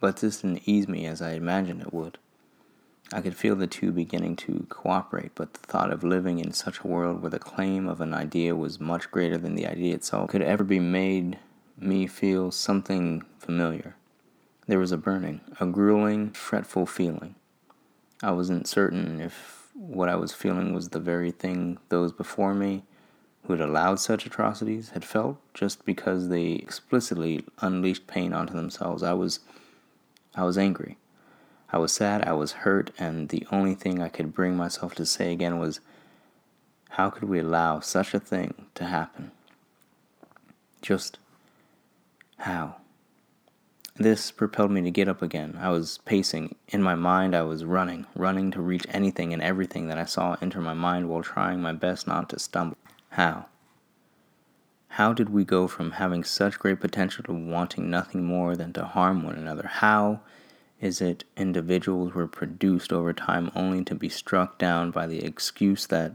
but 0.00 0.18
this 0.18 0.42
didn't 0.42 0.68
ease 0.68 0.86
me 0.86 1.06
as 1.06 1.20
I 1.20 1.32
imagined 1.32 1.82
it 1.82 1.92
would. 1.92 2.18
I 3.12 3.20
could 3.20 3.36
feel 3.36 3.54
the 3.54 3.68
two 3.68 3.92
beginning 3.92 4.34
to 4.36 4.66
cooperate, 4.68 5.32
but 5.34 5.54
the 5.54 5.60
thought 5.60 5.92
of 5.92 6.02
living 6.02 6.40
in 6.40 6.52
such 6.52 6.80
a 6.80 6.88
world 6.88 7.22
where 7.22 7.30
the 7.30 7.38
claim 7.38 7.86
of 7.86 8.00
an 8.00 8.12
idea 8.12 8.56
was 8.56 8.80
much 8.80 9.10
greater 9.12 9.38
than 9.38 9.54
the 9.54 9.66
idea 9.66 9.94
itself 9.94 10.30
could 10.30 10.42
ever 10.42 10.64
be 10.64 10.80
made 10.80 11.38
me 11.78 12.06
feel 12.06 12.50
something 12.50 13.22
familiar. 13.38 13.94
There 14.66 14.80
was 14.80 14.90
a 14.90 14.96
burning, 14.96 15.40
a 15.60 15.66
grueling, 15.66 16.30
fretful 16.30 16.86
feeling. 16.86 17.36
I 18.22 18.32
wasn't 18.32 18.66
certain 18.66 19.20
if 19.20 19.68
what 19.74 20.08
I 20.08 20.16
was 20.16 20.32
feeling 20.32 20.74
was 20.74 20.88
the 20.88 20.98
very 20.98 21.30
thing 21.30 21.78
those 21.90 22.12
before 22.12 22.54
me 22.54 22.82
who 23.44 23.52
had 23.52 23.60
allowed 23.60 24.00
such 24.00 24.26
atrocities 24.26 24.90
had 24.90 25.04
felt 25.04 25.38
just 25.54 25.84
because 25.84 26.28
they 26.28 26.52
explicitly 26.52 27.44
unleashed 27.60 28.08
pain 28.08 28.32
onto 28.32 28.54
themselves. 28.54 29.04
I 29.04 29.12
was 29.12 29.40
I 30.34 30.42
was 30.44 30.58
angry. 30.58 30.98
I 31.72 31.78
was 31.78 31.92
sad, 31.92 32.26
I 32.26 32.32
was 32.32 32.52
hurt, 32.52 32.90
and 32.98 33.28
the 33.28 33.46
only 33.50 33.74
thing 33.74 34.00
I 34.00 34.08
could 34.08 34.34
bring 34.34 34.56
myself 34.56 34.94
to 34.96 35.06
say 35.06 35.32
again 35.32 35.58
was 35.58 35.80
how 36.90 37.10
could 37.10 37.24
we 37.24 37.40
allow 37.40 37.80
such 37.80 38.14
a 38.14 38.20
thing 38.20 38.66
to 38.74 38.84
happen? 38.84 39.32
Just 40.80 41.18
How? 42.38 42.76
This 43.96 44.30
propelled 44.30 44.70
me 44.70 44.82
to 44.82 44.90
get 44.90 45.08
up 45.08 45.22
again. 45.22 45.58
I 45.58 45.70
was 45.70 45.98
pacing. 46.04 46.54
In 46.68 46.82
my 46.82 46.94
mind, 46.94 47.34
I 47.34 47.42
was 47.42 47.64
running, 47.64 48.06
running 48.14 48.50
to 48.52 48.60
reach 48.60 48.86
anything 48.90 49.32
and 49.32 49.42
everything 49.42 49.88
that 49.88 49.98
I 49.98 50.04
saw 50.04 50.36
enter 50.40 50.60
my 50.60 50.74
mind 50.74 51.08
while 51.08 51.22
trying 51.22 51.62
my 51.62 51.72
best 51.72 52.06
not 52.06 52.28
to 52.30 52.38
stumble. 52.38 52.76
How? 53.10 53.46
How 54.88 55.12
did 55.12 55.30
we 55.30 55.44
go 55.44 55.66
from 55.66 55.92
having 55.92 56.24
such 56.24 56.58
great 56.58 56.80
potential 56.80 57.24
to 57.24 57.32
wanting 57.32 57.90
nothing 57.90 58.24
more 58.24 58.54
than 58.54 58.72
to 58.74 58.84
harm 58.84 59.22
one 59.22 59.36
another? 59.36 59.66
How 59.66 60.20
is 60.80 61.00
it 61.00 61.24
individuals 61.36 62.12
were 62.12 62.26
produced 62.26 62.92
over 62.92 63.12
time 63.12 63.50
only 63.54 63.82
to 63.84 63.94
be 63.94 64.08
struck 64.08 64.58
down 64.58 64.90
by 64.90 65.06
the 65.06 65.24
excuse 65.24 65.86
that 65.86 66.12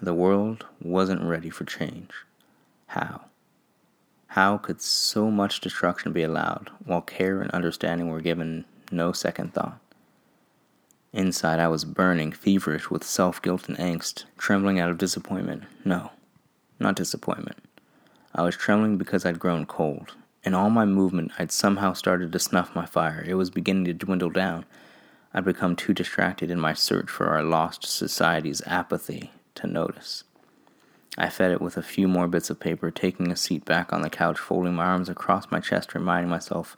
the 0.00 0.14
world 0.14 0.66
wasn't 0.80 1.22
ready 1.22 1.50
for 1.50 1.64
change? 1.64 2.10
How? 2.88 3.22
How 4.28 4.58
could 4.58 4.80
so 4.80 5.30
much 5.30 5.60
destruction 5.60 6.12
be 6.12 6.22
allowed 6.22 6.70
while 6.84 7.02
care 7.02 7.40
and 7.40 7.50
understanding 7.50 8.08
were 8.08 8.20
given 8.20 8.64
no 8.90 9.12
second 9.12 9.54
thought? 9.54 9.78
Inside, 11.12 11.60
I 11.60 11.68
was 11.68 11.84
burning, 11.84 12.32
feverish 12.32 12.90
with 12.90 13.04
self 13.04 13.40
guilt 13.42 13.68
and 13.68 13.76
angst, 13.76 14.24
trembling 14.38 14.80
out 14.80 14.88
of 14.88 14.96
disappointment. 14.96 15.64
No, 15.84 16.10
not 16.80 16.96
disappointment. 16.96 17.58
I 18.34 18.42
was 18.42 18.56
trembling 18.56 18.96
because 18.96 19.26
I'd 19.26 19.38
grown 19.38 19.66
cold. 19.66 20.14
In 20.44 20.54
all 20.54 20.70
my 20.70 20.84
movement, 20.84 21.32
I'd 21.38 21.52
somehow 21.52 21.92
started 21.92 22.32
to 22.32 22.38
snuff 22.40 22.74
my 22.74 22.84
fire. 22.84 23.24
It 23.24 23.34
was 23.34 23.50
beginning 23.50 23.84
to 23.84 23.94
dwindle 23.94 24.30
down. 24.30 24.64
I'd 25.32 25.44
become 25.44 25.76
too 25.76 25.94
distracted 25.94 26.50
in 26.50 26.58
my 26.58 26.72
search 26.72 27.08
for 27.08 27.28
our 27.28 27.44
lost 27.44 27.84
society's 27.84 28.60
apathy 28.66 29.30
to 29.54 29.68
notice. 29.68 30.24
I 31.16 31.28
fed 31.28 31.52
it 31.52 31.60
with 31.60 31.76
a 31.76 31.82
few 31.82 32.08
more 32.08 32.26
bits 32.26 32.50
of 32.50 32.58
paper, 32.58 32.90
taking 32.90 33.30
a 33.30 33.36
seat 33.36 33.64
back 33.64 33.92
on 33.92 34.02
the 34.02 34.10
couch, 34.10 34.38
folding 34.38 34.74
my 34.74 34.86
arms 34.86 35.08
across 35.08 35.50
my 35.50 35.60
chest, 35.60 35.94
reminding 35.94 36.30
myself 36.30 36.76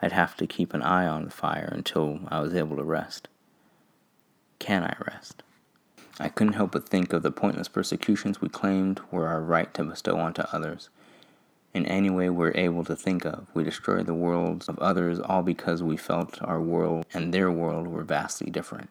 I'd 0.00 0.12
have 0.12 0.36
to 0.36 0.46
keep 0.46 0.72
an 0.72 0.82
eye 0.82 1.06
on 1.06 1.24
the 1.24 1.30
fire 1.30 1.72
until 1.72 2.20
I 2.28 2.40
was 2.40 2.54
able 2.54 2.76
to 2.76 2.84
rest. 2.84 3.28
Can 4.60 4.84
I 4.84 4.94
rest? 5.10 5.42
I 6.20 6.28
couldn't 6.28 6.52
help 6.52 6.72
but 6.72 6.88
think 6.88 7.12
of 7.12 7.22
the 7.22 7.32
pointless 7.32 7.68
persecutions 7.68 8.40
we 8.40 8.48
claimed 8.48 9.00
were 9.10 9.26
our 9.26 9.42
right 9.42 9.72
to 9.74 9.84
bestow 9.84 10.18
onto 10.18 10.42
others. 10.52 10.88
In 11.76 11.84
any 11.84 12.08
way 12.08 12.30
we're 12.30 12.54
able 12.54 12.84
to 12.84 12.96
think 12.96 13.26
of, 13.26 13.48
we 13.52 13.62
destroy 13.62 14.02
the 14.02 14.14
worlds 14.14 14.66
of 14.66 14.78
others 14.78 15.20
all 15.20 15.42
because 15.42 15.82
we 15.82 15.98
felt 15.98 16.40
our 16.40 16.58
world 16.58 17.04
and 17.12 17.34
their 17.34 17.50
world 17.50 17.86
were 17.86 18.02
vastly 18.02 18.48
different. 18.48 18.88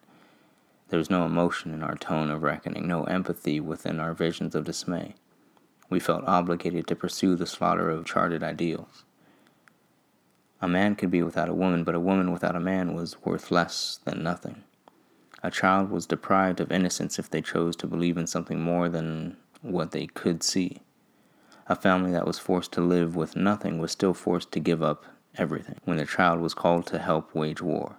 There 0.90 1.00
was 1.00 1.10
no 1.10 1.26
emotion 1.26 1.74
in 1.74 1.82
our 1.82 1.96
tone 1.96 2.30
of 2.30 2.44
reckoning, 2.44 2.88
no 2.88 3.06
empathy 3.06 3.60
within 3.60 4.00
our 4.00 4.14
visions 4.14 4.54
of 4.54 4.66
dismay. 4.66 5.16
We 5.90 6.00
felt 6.00 6.28
obligated 6.28 6.86
to 6.86 6.96
pursue 6.96 7.36
the 7.36 7.48
slaughter 7.48 7.90
of 7.90 8.06
charted 8.06 8.44
ideals. 8.44 9.04
A 10.62 10.68
man 10.68 10.96
could 10.96 11.10
be 11.10 11.24
without 11.24 11.50
a 11.50 11.56
woman, 11.56 11.84
but 11.84 11.96
a 11.96 12.00
woman 12.00 12.32
without 12.32 12.56
a 12.56 12.60
man 12.60 12.94
was 12.94 13.20
worth 13.26 13.50
less 13.50 14.00
than 14.06 14.22
nothing. 14.22 14.64
A 15.42 15.50
child 15.50 15.90
was 15.90 16.06
deprived 16.06 16.60
of 16.60 16.72
innocence 16.72 17.18
if 17.18 17.32
they 17.32 17.42
chose 17.42 17.76
to 17.78 17.88
believe 17.88 18.16
in 18.16 18.28
something 18.28 18.62
more 18.62 18.90
than 18.90 19.38
what 19.64 19.90
they 19.90 20.06
could 20.06 20.44
see. 20.44 20.82
A 21.68 21.76
family 21.76 22.12
that 22.12 22.28
was 22.28 22.38
forced 22.38 22.72
to 22.74 22.82
live 22.82 23.16
with 23.16 23.36
nothing 23.36 23.80
was 23.80 23.92
still 23.92 24.14
forced 24.14 24.52
to 24.52 24.60
give 24.60 24.84
up 24.84 25.06
everything 25.36 25.80
when 25.84 25.98
the 25.98 26.06
child 26.06 26.40
was 26.40 26.54
called 26.54 26.86
to 26.88 27.00
help 27.00 27.34
wage 27.34 27.62
war. 27.62 27.98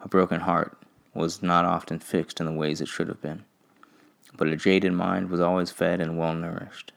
A 0.00 0.08
broken 0.08 0.40
heart 0.40 0.76
was 1.14 1.42
not 1.42 1.64
often 1.64 2.00
fixed 2.00 2.40
in 2.40 2.46
the 2.46 2.52
ways 2.52 2.80
it 2.80 2.88
should 2.88 3.08
have 3.08 3.22
been. 3.22 3.44
But 4.36 4.48
a 4.48 4.56
jaded 4.56 4.92
mind 4.92 5.30
was 5.30 5.40
always 5.40 5.70
fed 5.70 6.00
and 6.00 6.18
well 6.18 6.34
nourished. 6.34 6.92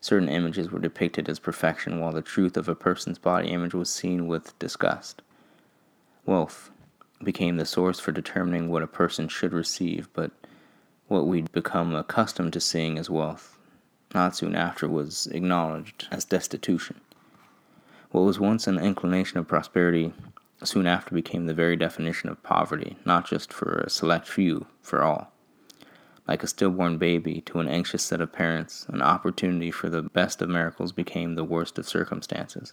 Certain 0.00 0.28
images 0.28 0.70
were 0.70 0.78
depicted 0.78 1.30
as 1.30 1.38
perfection, 1.38 2.00
while 2.00 2.12
the 2.12 2.20
truth 2.20 2.58
of 2.58 2.68
a 2.68 2.74
person's 2.74 3.18
body 3.18 3.48
image 3.48 3.72
was 3.72 3.88
seen 3.88 4.26
with 4.26 4.58
disgust. 4.58 5.22
Wealth 6.26 6.70
became 7.22 7.56
the 7.56 7.64
source 7.64 7.98
for 7.98 8.12
determining 8.12 8.68
what 8.68 8.82
a 8.82 8.86
person 8.86 9.28
should 9.28 9.54
receive, 9.54 10.08
but 10.12 10.32
what 11.08 11.26
we'd 11.26 11.50
become 11.52 11.94
accustomed 11.94 12.52
to 12.52 12.60
seeing 12.60 12.98
as 12.98 13.08
wealth, 13.08 13.53
not 14.14 14.36
soon 14.36 14.54
after, 14.54 14.88
was 14.88 15.26
acknowledged 15.28 16.08
as 16.10 16.24
destitution. 16.24 17.00
What 18.10 18.22
was 18.22 18.38
once 18.38 18.66
an 18.66 18.78
inclination 18.78 19.38
of 19.38 19.48
prosperity 19.48 20.12
soon 20.62 20.86
after 20.86 21.14
became 21.14 21.46
the 21.46 21.54
very 21.54 21.76
definition 21.76 22.28
of 22.30 22.42
poverty, 22.42 22.96
not 23.04 23.26
just 23.26 23.52
for 23.52 23.80
a 23.80 23.90
select 23.90 24.28
few, 24.28 24.66
for 24.80 25.02
all. 25.02 25.32
Like 26.26 26.42
a 26.42 26.46
stillborn 26.46 26.96
baby 26.96 27.42
to 27.42 27.58
an 27.58 27.68
anxious 27.68 28.02
set 28.02 28.20
of 28.20 28.32
parents, 28.32 28.86
an 28.88 29.02
opportunity 29.02 29.70
for 29.70 29.90
the 29.90 30.02
best 30.02 30.40
of 30.40 30.48
miracles 30.48 30.92
became 30.92 31.34
the 31.34 31.44
worst 31.44 31.78
of 31.78 31.86
circumstances. 31.86 32.72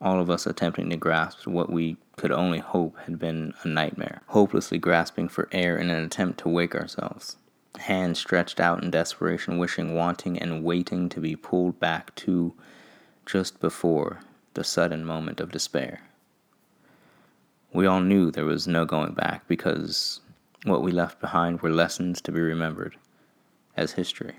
All 0.00 0.20
of 0.20 0.30
us 0.30 0.46
attempting 0.46 0.90
to 0.90 0.96
grasp 0.96 1.46
what 1.46 1.70
we 1.70 1.96
could 2.16 2.30
only 2.30 2.58
hope 2.58 2.98
had 3.00 3.18
been 3.18 3.52
a 3.62 3.68
nightmare, 3.68 4.22
hopelessly 4.28 4.78
grasping 4.78 5.28
for 5.28 5.48
air 5.52 5.76
in 5.76 5.90
an 5.90 6.02
attempt 6.04 6.38
to 6.40 6.48
wake 6.48 6.74
ourselves. 6.74 7.36
Hands 7.78 8.18
stretched 8.18 8.60
out 8.60 8.82
in 8.82 8.90
desperation, 8.90 9.58
wishing, 9.58 9.94
wanting, 9.94 10.38
and 10.38 10.64
waiting 10.64 11.08
to 11.10 11.20
be 11.20 11.36
pulled 11.36 11.78
back 11.78 12.14
to 12.16 12.54
just 13.24 13.60
before 13.60 14.20
the 14.54 14.64
sudden 14.64 15.04
moment 15.04 15.40
of 15.40 15.52
despair. 15.52 16.00
We 17.72 17.86
all 17.86 18.00
knew 18.00 18.30
there 18.30 18.44
was 18.44 18.66
no 18.66 18.84
going 18.84 19.12
back 19.12 19.46
because 19.46 20.20
what 20.64 20.82
we 20.82 20.90
left 20.90 21.20
behind 21.20 21.60
were 21.60 21.70
lessons 21.70 22.20
to 22.22 22.32
be 22.32 22.40
remembered 22.40 22.96
as 23.76 23.92
history. 23.92 24.36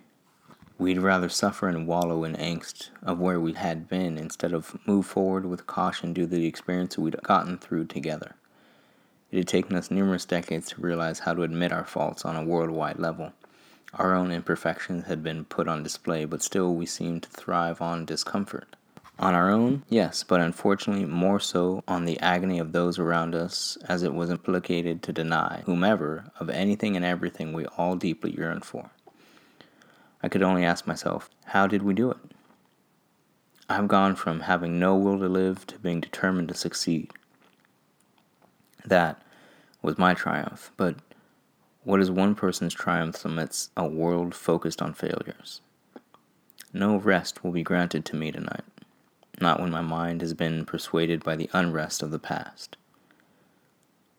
We'd 0.80 1.00
rather 1.00 1.30
suffer 1.30 1.68
and 1.68 1.88
wallow 1.88 2.24
in 2.24 2.36
angst 2.36 2.90
of 3.02 3.20
where 3.20 3.40
we 3.40 3.54
had 3.54 3.88
been 3.88 4.18
instead 4.18 4.54
of 4.54 4.78
move 4.86 5.06
forward 5.06 5.46
with 5.46 5.68
caution 5.68 6.14
due 6.14 6.24
to 6.24 6.36
the 6.36 6.46
experience 6.46 6.98
we'd 6.98 7.22
gotten 7.24 7.58
through 7.58 7.86
together. 7.86 8.36
It 9.32 9.38
had 9.38 9.48
taken 9.48 9.76
us 9.76 9.92
numerous 9.92 10.26
decades 10.26 10.70
to 10.70 10.82
realize 10.82 11.20
how 11.20 11.34
to 11.34 11.44
admit 11.44 11.72
our 11.74 11.86
faults 11.86 12.24
on 12.24 12.36
a 12.36 12.44
worldwide 12.44 13.00
level. 13.00 13.34
Our 13.94 14.14
own 14.14 14.32
imperfections 14.32 15.06
had 15.06 15.24
been 15.24 15.46
put 15.46 15.68
on 15.68 15.84
display, 15.84 16.26
but 16.26 16.42
still 16.42 16.74
we 16.74 16.86
seemed 16.86 17.24
to 17.24 17.30
thrive 17.30 17.82
on 17.82 18.06
discomfort. 18.06 18.76
On 19.20 19.34
our 19.34 19.50
own, 19.50 19.84
yes, 19.90 20.24
but 20.24 20.40
unfortunately 20.40 21.06
more 21.06 21.40
so 21.40 21.84
on 21.88 22.06
the 22.06 22.20
agony 22.20 22.60
of 22.60 22.72
those 22.72 23.00
around 23.00 23.34
us, 23.34 23.78
as 23.88 24.04
it 24.04 24.14
was 24.14 24.30
implicated 24.30 25.02
to 25.04 25.12
deny 25.12 25.64
whomever 25.66 26.32
of 26.40 26.50
anything 26.50 26.96
and 26.96 27.04
everything 27.04 27.52
we 27.52 27.66
all 27.78 27.96
deeply 27.96 28.32
yearned 28.38 28.64
for. 28.64 28.92
I 30.22 30.30
could 30.30 30.44
only 30.44 30.64
ask 30.64 30.86
myself, 30.86 31.30
how 31.46 31.66
did 31.66 31.82
we 31.82 31.94
do 31.94 32.12
it? 32.12 32.18
I've 33.68 33.88
gone 33.88 34.16
from 34.16 34.42
having 34.42 34.80
no 34.80 34.96
will 34.96 35.20
to 35.20 35.28
live 35.28 35.66
to 35.68 35.80
being 35.80 36.00
determined 36.00 36.50
to 36.50 36.54
succeed. 36.54 37.12
That 38.88 39.22
was 39.82 39.98
my 39.98 40.14
triumph, 40.14 40.72
but 40.78 40.96
what 41.84 42.02
is 42.02 42.10
one 42.10 42.34
person's 42.36 42.74
triumph 42.74 43.24
amidst 43.24 43.72
a 43.78 43.88
world 43.88 44.34
focused 44.34 44.82
on 44.82 44.94
failures? 44.94 45.62
No 46.74 46.98
rest 46.98 47.44
will 47.44 47.52
be 47.52 47.64
granted 47.64 48.04
to 48.06 48.16
me 48.16 48.32
tonight 48.32 48.64
not 49.40 49.60
when 49.60 49.72
my 49.72 49.82
mind 49.82 50.22
has 50.22 50.34
been 50.34 50.66
persuaded 50.66 51.24
by 51.24 51.36
the 51.36 51.50
unrest 51.54 52.02
of 52.02 52.12
the 52.12 52.20
past. 52.20 52.76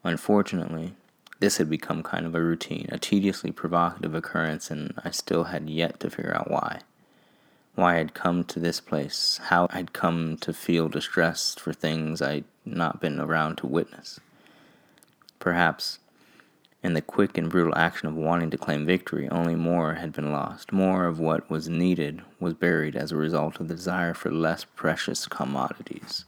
Unfortunately, 0.04 0.94
this 1.40 1.56
had 1.56 1.68
become 1.68 2.02
kind 2.02 2.26
of 2.26 2.34
a 2.34 2.42
routine, 2.42 2.88
a 2.90 2.98
tediously 2.98 3.50
provocative 3.50 4.14
occurrence, 4.14 4.70
and 4.70 4.94
I 5.04 5.10
still 5.10 5.44
had 5.44 5.68
yet 5.68 6.00
to 6.00 6.10
figure 6.10 6.34
out 6.34 6.50
why. 6.50 6.80
Why 7.74 7.98
I'd 7.98 8.14
come 8.14 8.44
to 8.44 8.58
this 8.58 8.80
place, 8.80 9.40
how 9.44 9.68
I'd 9.70 9.92
come 9.92 10.36
to 10.38 10.52
feel 10.52 10.88
distressed 10.88 11.60
for 11.60 11.72
things 11.72 12.20
I'd 12.20 12.44
not 12.64 13.00
been 13.00 13.20
around 13.20 13.56
to 13.58 13.66
witness. 13.66 14.18
Perhaps 15.38 15.98
in 16.82 16.94
the 16.94 17.02
quick 17.02 17.36
and 17.36 17.50
brutal 17.50 17.76
action 17.76 18.08
of 18.08 18.14
wanting 18.14 18.50
to 18.50 18.58
claim 18.58 18.86
victory, 18.86 19.28
only 19.28 19.56
more 19.56 19.94
had 19.94 20.12
been 20.12 20.30
lost. 20.30 20.72
More 20.72 21.06
of 21.06 21.18
what 21.18 21.50
was 21.50 21.68
needed 21.68 22.22
was 22.38 22.54
buried 22.54 22.94
as 22.96 23.10
a 23.10 23.16
result 23.16 23.58
of 23.60 23.68
the 23.68 23.74
desire 23.74 24.14
for 24.14 24.30
less 24.30 24.64
precious 24.64 25.26
commodities. 25.26 26.24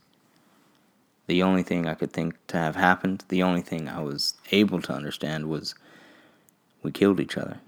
The 1.28 1.42
only 1.42 1.62
thing 1.62 1.86
I 1.86 1.94
could 1.94 2.12
think 2.12 2.34
to 2.48 2.56
have 2.56 2.74
happened, 2.74 3.24
the 3.28 3.42
only 3.42 3.60
thing 3.60 3.88
I 3.88 4.00
was 4.00 4.34
able 4.50 4.82
to 4.82 4.92
understand 4.92 5.48
was 5.48 5.76
we 6.82 6.90
killed 6.90 7.20
each 7.20 7.38
other. 7.38 7.58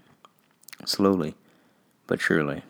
Slowly, 0.85 1.35
but 2.07 2.19
surely. 2.19 2.63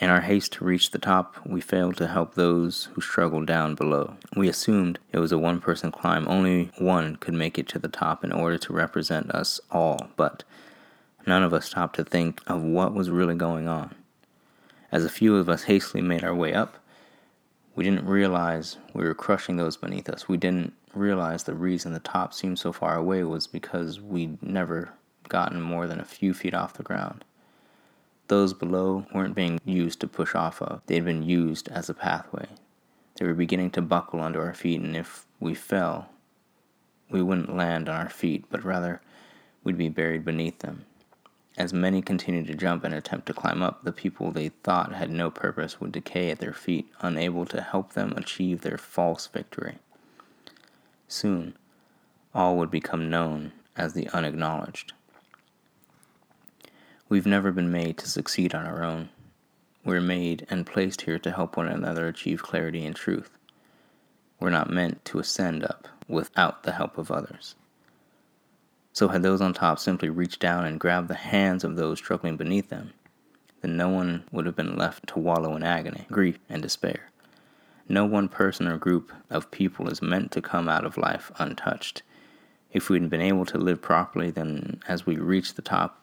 In 0.00 0.10
our 0.10 0.20
haste 0.20 0.52
to 0.52 0.64
reach 0.64 0.92
the 0.92 0.98
top, 1.00 1.36
we 1.44 1.60
failed 1.60 1.96
to 1.96 2.06
help 2.06 2.34
those 2.34 2.88
who 2.92 3.00
struggled 3.00 3.46
down 3.46 3.74
below. 3.74 4.16
We 4.36 4.48
assumed 4.48 5.00
it 5.12 5.18
was 5.18 5.32
a 5.32 5.38
one 5.38 5.60
person 5.60 5.90
climb, 5.90 6.28
only 6.28 6.70
one 6.78 7.16
could 7.16 7.34
make 7.34 7.58
it 7.58 7.66
to 7.70 7.80
the 7.80 7.88
top 7.88 8.22
in 8.22 8.30
order 8.30 8.58
to 8.58 8.72
represent 8.72 9.32
us 9.32 9.60
all, 9.72 10.08
but 10.14 10.44
none 11.26 11.42
of 11.42 11.52
us 11.52 11.66
stopped 11.66 11.96
to 11.96 12.04
think 12.04 12.40
of 12.46 12.62
what 12.62 12.94
was 12.94 13.10
really 13.10 13.34
going 13.34 13.66
on. 13.66 13.92
As 14.92 15.04
a 15.04 15.10
few 15.10 15.36
of 15.36 15.48
us 15.48 15.64
hastily 15.64 16.02
made 16.02 16.22
our 16.22 16.34
way 16.34 16.54
up, 16.54 16.76
we 17.74 17.82
didn't 17.82 18.06
realize 18.06 18.76
we 18.94 19.04
were 19.04 19.14
crushing 19.14 19.56
those 19.56 19.76
beneath 19.76 20.08
us. 20.08 20.28
We 20.28 20.36
didn't 20.36 20.74
realize 20.94 21.42
the 21.42 21.54
reason 21.54 21.92
the 21.92 21.98
top 21.98 22.32
seemed 22.32 22.60
so 22.60 22.72
far 22.72 22.96
away 22.96 23.24
was 23.24 23.48
because 23.48 24.00
we'd 24.00 24.40
never 24.42 24.90
gotten 25.28 25.60
more 25.60 25.88
than 25.88 26.00
a 26.00 26.04
few 26.04 26.34
feet 26.34 26.54
off 26.54 26.74
the 26.74 26.82
ground. 26.84 27.24
Those 28.28 28.52
below 28.52 29.06
weren't 29.12 29.34
being 29.34 29.58
used 29.64 30.00
to 30.00 30.06
push 30.06 30.34
off 30.34 30.60
of, 30.62 30.82
they 30.86 30.96
had 30.96 31.04
been 31.04 31.22
used 31.22 31.68
as 31.68 31.88
a 31.88 31.94
pathway. 31.94 32.46
They 33.16 33.26
were 33.26 33.34
beginning 33.34 33.70
to 33.72 33.82
buckle 33.82 34.20
under 34.20 34.42
our 34.42 34.54
feet, 34.54 34.80
and 34.80 34.94
if 34.94 35.26
we 35.40 35.54
fell, 35.54 36.10
we 37.10 37.22
wouldn't 37.22 37.56
land 37.56 37.88
on 37.88 37.96
our 37.96 38.10
feet, 38.10 38.44
but 38.50 38.64
rather 38.64 39.00
we'd 39.64 39.78
be 39.78 39.88
buried 39.88 40.24
beneath 40.24 40.58
them. 40.58 40.84
As 41.56 41.72
many 41.72 42.02
continued 42.02 42.46
to 42.46 42.54
jump 42.54 42.84
and 42.84 42.94
attempt 42.94 43.26
to 43.26 43.34
climb 43.34 43.62
up, 43.62 43.82
the 43.82 43.92
people 43.92 44.30
they 44.30 44.50
thought 44.50 44.94
had 44.94 45.10
no 45.10 45.30
purpose 45.30 45.80
would 45.80 45.90
decay 45.90 46.30
at 46.30 46.38
their 46.38 46.52
feet, 46.52 46.88
unable 47.00 47.46
to 47.46 47.62
help 47.62 47.94
them 47.94 48.12
achieve 48.12 48.60
their 48.60 48.78
false 48.78 49.26
victory. 49.26 49.78
Soon, 51.08 51.56
all 52.34 52.56
would 52.58 52.70
become 52.70 53.10
known 53.10 53.52
as 53.74 53.94
the 53.94 54.08
unacknowledged. 54.10 54.92
We've 57.10 57.26
never 57.26 57.52
been 57.52 57.72
made 57.72 57.96
to 57.98 58.08
succeed 58.08 58.54
on 58.54 58.66
our 58.66 58.84
own. 58.84 59.08
We're 59.82 60.02
made 60.02 60.46
and 60.50 60.66
placed 60.66 61.00
here 61.02 61.18
to 61.20 61.30
help 61.30 61.56
one 61.56 61.66
another 61.66 62.06
achieve 62.06 62.42
clarity 62.42 62.84
and 62.84 62.94
truth. 62.94 63.30
We're 64.38 64.50
not 64.50 64.68
meant 64.68 65.06
to 65.06 65.18
ascend 65.18 65.64
up 65.64 65.88
without 66.06 66.64
the 66.64 66.72
help 66.72 66.98
of 66.98 67.10
others. 67.10 67.54
So, 68.92 69.08
had 69.08 69.22
those 69.22 69.40
on 69.40 69.54
top 69.54 69.78
simply 69.78 70.10
reached 70.10 70.38
down 70.38 70.66
and 70.66 70.78
grabbed 70.78 71.08
the 71.08 71.14
hands 71.14 71.64
of 71.64 71.76
those 71.76 71.96
struggling 71.96 72.36
beneath 72.36 72.68
them, 72.68 72.92
then 73.62 73.74
no 73.74 73.88
one 73.88 74.24
would 74.30 74.44
have 74.44 74.56
been 74.56 74.76
left 74.76 75.06
to 75.06 75.18
wallow 75.18 75.56
in 75.56 75.62
agony, 75.62 76.04
grief, 76.10 76.38
and 76.50 76.60
despair. 76.60 77.08
No 77.88 78.04
one 78.04 78.28
person 78.28 78.68
or 78.68 78.76
group 78.76 79.12
of 79.30 79.50
people 79.50 79.88
is 79.88 80.02
meant 80.02 80.30
to 80.32 80.42
come 80.42 80.68
out 80.68 80.84
of 80.84 80.98
life 80.98 81.32
untouched. 81.38 82.02
If 82.70 82.90
we'd 82.90 83.08
been 83.08 83.22
able 83.22 83.46
to 83.46 83.56
live 83.56 83.80
properly, 83.80 84.30
then 84.30 84.82
as 84.86 85.06
we 85.06 85.16
reached 85.16 85.56
the 85.56 85.62
top, 85.62 86.02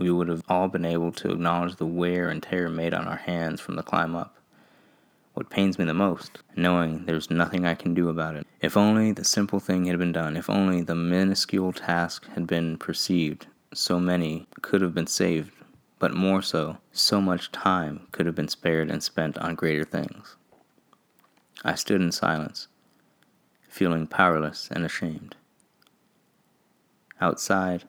we 0.00 0.10
would 0.10 0.28
have 0.28 0.42
all 0.48 0.66
been 0.66 0.86
able 0.86 1.12
to 1.12 1.30
acknowledge 1.30 1.76
the 1.76 1.84
wear 1.84 2.30
and 2.30 2.42
tear 2.42 2.70
made 2.70 2.94
on 2.94 3.06
our 3.06 3.18
hands 3.18 3.60
from 3.60 3.76
the 3.76 3.82
climb 3.82 4.16
up. 4.16 4.38
What 5.34 5.50
pains 5.50 5.78
me 5.78 5.84
the 5.84 5.92
most, 5.92 6.38
knowing 6.56 7.04
there's 7.04 7.30
nothing 7.30 7.66
I 7.66 7.74
can 7.74 7.92
do 7.92 8.08
about 8.08 8.34
it. 8.34 8.46
If 8.62 8.78
only 8.78 9.12
the 9.12 9.24
simple 9.24 9.60
thing 9.60 9.84
had 9.84 9.98
been 9.98 10.10
done, 10.10 10.38
if 10.38 10.48
only 10.48 10.80
the 10.80 10.94
minuscule 10.94 11.74
task 11.74 12.26
had 12.30 12.46
been 12.46 12.78
perceived, 12.78 13.46
so 13.74 14.00
many 14.00 14.46
could 14.62 14.80
have 14.80 14.94
been 14.94 15.06
saved, 15.06 15.52
but 15.98 16.14
more 16.14 16.40
so, 16.40 16.78
so 16.92 17.20
much 17.20 17.52
time 17.52 18.06
could 18.10 18.24
have 18.24 18.34
been 18.34 18.48
spared 18.48 18.90
and 18.90 19.02
spent 19.02 19.36
on 19.36 19.54
greater 19.54 19.84
things. 19.84 20.36
I 21.62 21.74
stood 21.74 22.00
in 22.00 22.10
silence, 22.10 22.68
feeling 23.68 24.06
powerless 24.06 24.70
and 24.72 24.82
ashamed. 24.82 25.36
Outside, 27.20 27.84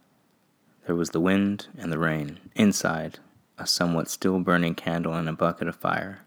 there 0.85 0.95
was 0.95 1.11
the 1.11 1.19
wind 1.19 1.67
and 1.77 1.91
the 1.91 1.99
rain. 1.99 2.39
Inside, 2.55 3.19
a 3.57 3.67
somewhat 3.67 4.09
still 4.09 4.39
burning 4.39 4.75
candle 4.75 5.13
and 5.13 5.29
a 5.29 5.33
bucket 5.33 5.67
of 5.67 5.75
fire. 5.75 6.21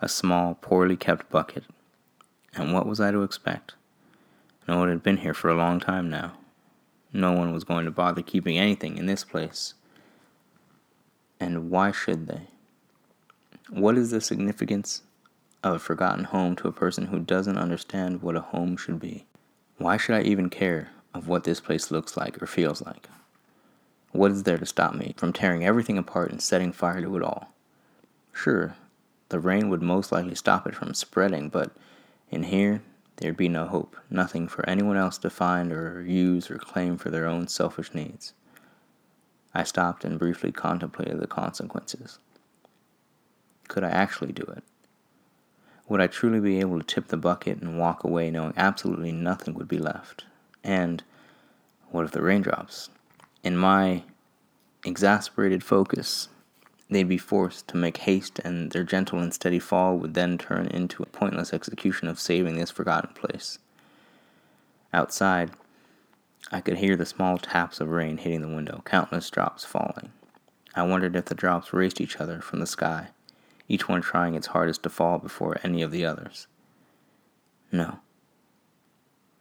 A 0.00 0.08
small, 0.08 0.54
poorly 0.54 0.96
kept 0.96 1.30
bucket. 1.30 1.64
And 2.54 2.72
what 2.72 2.86
was 2.86 3.00
I 3.00 3.10
to 3.10 3.22
expect? 3.22 3.74
No 4.66 4.78
one 4.78 4.88
had 4.88 5.02
been 5.02 5.18
here 5.18 5.34
for 5.34 5.48
a 5.48 5.56
long 5.56 5.80
time 5.80 6.08
now. 6.08 6.34
No 7.12 7.32
one 7.32 7.52
was 7.52 7.64
going 7.64 7.84
to 7.84 7.90
bother 7.90 8.22
keeping 8.22 8.58
anything 8.58 8.96
in 8.96 9.06
this 9.06 9.24
place. 9.24 9.74
And 11.40 11.70
why 11.70 11.90
should 11.92 12.26
they? 12.26 12.48
What 13.70 13.98
is 13.98 14.10
the 14.10 14.20
significance 14.20 15.02
of 15.62 15.74
a 15.74 15.78
forgotten 15.78 16.24
home 16.24 16.56
to 16.56 16.68
a 16.68 16.72
person 16.72 17.06
who 17.06 17.18
doesn't 17.18 17.58
understand 17.58 18.22
what 18.22 18.36
a 18.36 18.40
home 18.40 18.76
should 18.76 18.98
be? 18.98 19.26
Why 19.76 19.96
should 19.96 20.16
I 20.16 20.22
even 20.22 20.50
care 20.50 20.90
of 21.14 21.28
what 21.28 21.44
this 21.44 21.60
place 21.60 21.90
looks 21.90 22.16
like 22.16 22.42
or 22.42 22.46
feels 22.46 22.82
like? 22.82 23.08
What 24.12 24.30
is 24.30 24.44
there 24.44 24.58
to 24.58 24.66
stop 24.66 24.94
me 24.94 25.14
from 25.16 25.32
tearing 25.32 25.64
everything 25.64 25.98
apart 25.98 26.30
and 26.30 26.42
setting 26.42 26.72
fire 26.72 27.02
to 27.02 27.16
it 27.16 27.22
all? 27.22 27.52
Sure, 28.32 28.74
the 29.28 29.38
rain 29.38 29.68
would 29.68 29.82
most 29.82 30.10
likely 30.10 30.34
stop 30.34 30.66
it 30.66 30.74
from 30.74 30.94
spreading, 30.94 31.50
but 31.50 31.72
in 32.30 32.44
here, 32.44 32.82
there'd 33.16 33.36
be 33.36 33.48
no 33.48 33.66
hope, 33.66 33.96
nothing 34.08 34.48
for 34.48 34.68
anyone 34.68 34.96
else 34.96 35.18
to 35.18 35.30
find 35.30 35.72
or 35.72 36.02
use 36.02 36.50
or 36.50 36.58
claim 36.58 36.96
for 36.96 37.10
their 37.10 37.26
own 37.26 37.48
selfish 37.48 37.92
needs. 37.92 38.32
I 39.54 39.64
stopped 39.64 40.04
and 40.04 40.18
briefly 40.18 40.52
contemplated 40.52 41.20
the 41.20 41.26
consequences. 41.26 42.18
Could 43.66 43.84
I 43.84 43.90
actually 43.90 44.32
do 44.32 44.44
it? 44.44 44.62
Would 45.88 46.00
I 46.00 46.06
truly 46.06 46.40
be 46.40 46.60
able 46.60 46.78
to 46.78 46.86
tip 46.86 47.08
the 47.08 47.16
bucket 47.16 47.60
and 47.60 47.78
walk 47.78 48.04
away 48.04 48.30
knowing 48.30 48.54
absolutely 48.56 49.12
nothing 49.12 49.54
would 49.54 49.68
be 49.68 49.78
left? 49.78 50.24
And 50.64 51.02
what 51.90 52.04
if 52.04 52.12
the 52.12 52.22
raindrops 52.22 52.90
in 53.42 53.56
my 53.56 54.02
exasperated 54.84 55.62
focus, 55.62 56.28
they'd 56.90 57.08
be 57.08 57.18
forced 57.18 57.68
to 57.68 57.76
make 57.76 57.98
haste, 57.98 58.38
and 58.40 58.70
their 58.72 58.84
gentle 58.84 59.18
and 59.18 59.32
steady 59.32 59.58
fall 59.58 59.96
would 59.98 60.14
then 60.14 60.38
turn 60.38 60.66
into 60.68 61.02
a 61.02 61.06
pointless 61.06 61.52
execution 61.52 62.08
of 62.08 62.18
saving 62.18 62.56
this 62.56 62.70
forgotten 62.70 63.14
place. 63.14 63.58
Outside, 64.92 65.50
I 66.50 66.60
could 66.60 66.78
hear 66.78 66.96
the 66.96 67.04
small 67.04 67.36
taps 67.38 67.80
of 67.80 67.88
rain 67.88 68.16
hitting 68.16 68.40
the 68.40 68.48
window, 68.48 68.82
countless 68.84 69.28
drops 69.28 69.64
falling. 69.64 70.12
I 70.74 70.82
wondered 70.82 71.16
if 71.16 71.26
the 71.26 71.34
drops 71.34 71.72
raced 71.72 72.00
each 72.00 72.16
other 72.16 72.40
from 72.40 72.60
the 72.60 72.66
sky, 72.66 73.08
each 73.68 73.88
one 73.88 74.00
trying 74.00 74.34
its 74.34 74.48
hardest 74.48 74.82
to 74.84 74.90
fall 74.90 75.18
before 75.18 75.58
any 75.62 75.82
of 75.82 75.90
the 75.90 76.06
others. 76.06 76.46
No. 77.70 78.00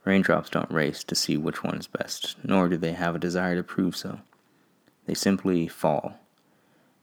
Raindrops 0.08 0.50
don't 0.50 0.72
race 0.72 1.04
to 1.04 1.16
see 1.16 1.36
which 1.36 1.66
one 1.66 1.76
is 1.76 1.86
best, 1.86 2.38
nor 2.42 2.70
do 2.70 2.78
they 2.78 2.94
have 2.94 3.14
a 3.14 3.20
desire 3.20 3.58
to 3.58 3.64
prove 3.64 3.94
so. 3.94 4.22
They 5.06 5.14
simply 5.14 5.68
fall, 5.68 6.18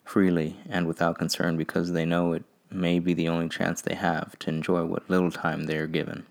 freely 0.07 0.57
and 0.71 0.87
without 0.87 1.19
concern, 1.19 1.59
because 1.59 1.93
they 1.93 2.07
know 2.07 2.33
it 2.33 2.45
may 2.71 2.99
be 3.01 3.13
the 3.13 3.29
only 3.29 3.51
chance 3.51 3.83
they 3.83 3.95
have 3.95 4.39
to 4.39 4.49
enjoy 4.49 4.87
what 4.87 5.11
little 5.11 5.31
time 5.31 5.65
they 5.65 5.77
are 5.77 5.87
given. 5.87 6.25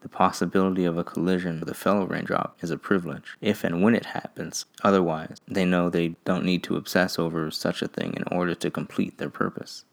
The 0.00 0.08
possibility 0.08 0.86
of 0.86 0.96
a 0.96 1.04
collision 1.04 1.60
with 1.60 1.68
a 1.68 1.74
fellow 1.74 2.06
raindrop 2.06 2.56
is 2.62 2.70
a 2.70 2.78
privilege, 2.78 3.36
if 3.42 3.62
and 3.62 3.82
when 3.82 3.94
it 3.94 4.06
happens. 4.06 4.64
Otherwise, 4.82 5.36
they 5.46 5.66
know 5.66 5.90
they 5.90 6.16
don't 6.24 6.46
need 6.46 6.62
to 6.62 6.78
obsess 6.78 7.18
over 7.18 7.50
such 7.50 7.82
a 7.82 7.88
thing 7.88 8.14
in 8.14 8.24
order 8.34 8.54
to 8.54 8.70
complete 8.70 9.18
their 9.18 9.28
purpose. 9.28 9.84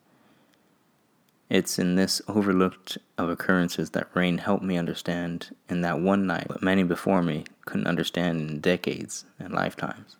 It's 1.53 1.77
in 1.77 1.93
this 1.93 2.19
overlooked 2.27 2.97
of 3.15 3.29
occurrences 3.29 3.91
that 3.91 4.09
rain 4.15 4.39
helped 4.39 4.63
me 4.63 4.75
understand 4.75 5.55
in 5.69 5.81
that 5.81 5.99
one 5.99 6.25
night 6.25 6.49
what 6.49 6.63
many 6.63 6.81
before 6.81 7.21
me 7.21 7.43
couldn't 7.65 7.85
understand 7.85 8.49
in 8.49 8.59
decades 8.59 9.25
and 9.37 9.53
lifetimes. 9.53 10.17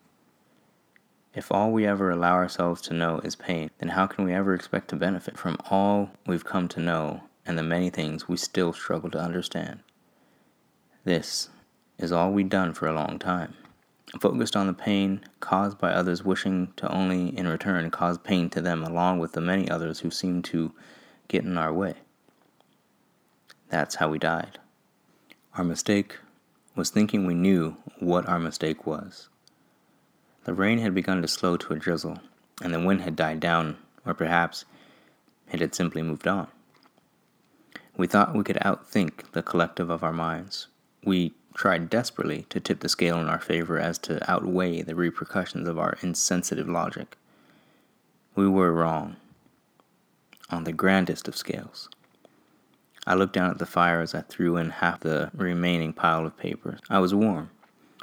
If 1.34 1.52
all 1.52 1.72
we 1.72 1.88
ever 1.88 2.12
allow 2.12 2.36
ourselves 2.36 2.84
to 2.84 2.94
know 2.94 3.18
is 3.24 3.36
pain, 3.36 3.72
then 3.80 3.90
how 3.90 4.06
can 4.06 4.26
we 4.26 4.32
ever 4.32 4.54
expect 4.54 4.90
to 4.90 4.96
benefit 4.96 5.36
from 5.36 5.58
all 5.72 6.12
we've 6.28 6.46
come 6.46 6.68
to 6.68 6.80
know 6.80 7.24
and 7.48 7.58
the 7.58 7.64
many 7.64 7.90
things 7.90 8.30
we 8.30 8.38
still 8.38 8.72
struggle 8.72 9.10
to 9.10 9.20
understand? 9.20 9.80
This 11.04 11.50
is 11.98 12.12
all 12.12 12.32
we've 12.32 12.48
done 12.48 12.76
for 12.76 12.88
a 12.88 12.94
long 12.94 13.18
time. 13.18 13.56
Focused 14.22 14.56
on 14.56 14.68
the 14.68 14.74
pain 14.74 15.22
caused 15.40 15.80
by 15.80 15.94
others 15.94 16.24
wishing 16.24 16.74
to 16.76 16.88
only 16.94 17.36
in 17.36 17.48
return 17.48 17.90
cause 17.90 18.20
pain 18.20 18.52
to 18.52 18.62
them, 18.62 18.84
along 18.84 19.18
with 19.18 19.32
the 19.32 19.42
many 19.42 19.68
others 19.68 20.02
who 20.02 20.12
seem 20.12 20.44
to 20.44 20.72
get 21.28 21.44
in 21.44 21.58
our 21.58 21.74
way. 21.74 21.96
That's 23.70 23.96
how 23.96 24.10
we 24.10 24.20
died. 24.20 24.60
Our 25.56 25.64
mistake 25.64 26.18
was 26.76 26.90
thinking 26.90 27.26
we 27.26 27.34
knew 27.34 27.78
what 28.00 28.28
our 28.28 28.40
mistake 28.40 28.86
was. 28.86 29.30
The 30.46 30.54
rain 30.54 30.80
had 30.80 30.94
begun 30.94 31.22
to 31.22 31.28
slow 31.28 31.58
to 31.58 31.74
a 31.74 31.80
drizzle, 31.80 32.20
and 32.62 32.74
the 32.74 32.80
wind 32.80 33.02
had 33.02 33.16
died 33.16 33.40
down, 33.40 33.78
or 34.06 34.14
perhaps 34.14 34.66
it 35.52 35.60
had 35.60 35.74
simply 35.74 36.02
moved 36.02 36.28
on. 36.28 36.48
We 37.96 38.08
thought 38.08 38.36
we 38.36 38.44
could 38.44 38.58
outthink 38.58 39.32
the 39.32 39.44
collective 39.44 39.90
of 39.90 40.04
our 40.04 40.14
minds. 40.14 40.68
We 41.04 41.34
tried 41.54 41.90
desperately 41.90 42.46
to 42.50 42.60
tip 42.60 42.80
the 42.80 42.90
scale 42.90 43.20
in 43.20 43.28
our 43.28 43.40
favor 43.40 43.80
as 43.80 43.98
to 44.00 44.20
outweigh 44.30 44.82
the 44.82 44.96
repercussions 44.96 45.68
of 45.68 45.78
our 45.78 45.98
insensitive 46.02 46.68
logic. 46.68 47.18
We 48.36 48.48
were 48.48 48.72
wrong 48.72 49.18
on 50.54 50.64
the 50.64 50.72
grandest 50.72 51.28
of 51.28 51.36
scales. 51.36 51.90
I 53.06 53.16
looked 53.16 53.34
down 53.34 53.50
at 53.50 53.58
the 53.58 53.66
fire 53.66 54.02
as 54.02 54.14
I 54.14 54.22
threw 54.22 54.56
in 54.56 54.70
half 54.70 55.02
the 55.02 55.32
remaining 55.34 55.92
pile 55.92 56.26
of 56.26 56.38
papers. 56.38 56.80
I 56.90 57.00
was 57.00 57.14
warm, 57.14 57.50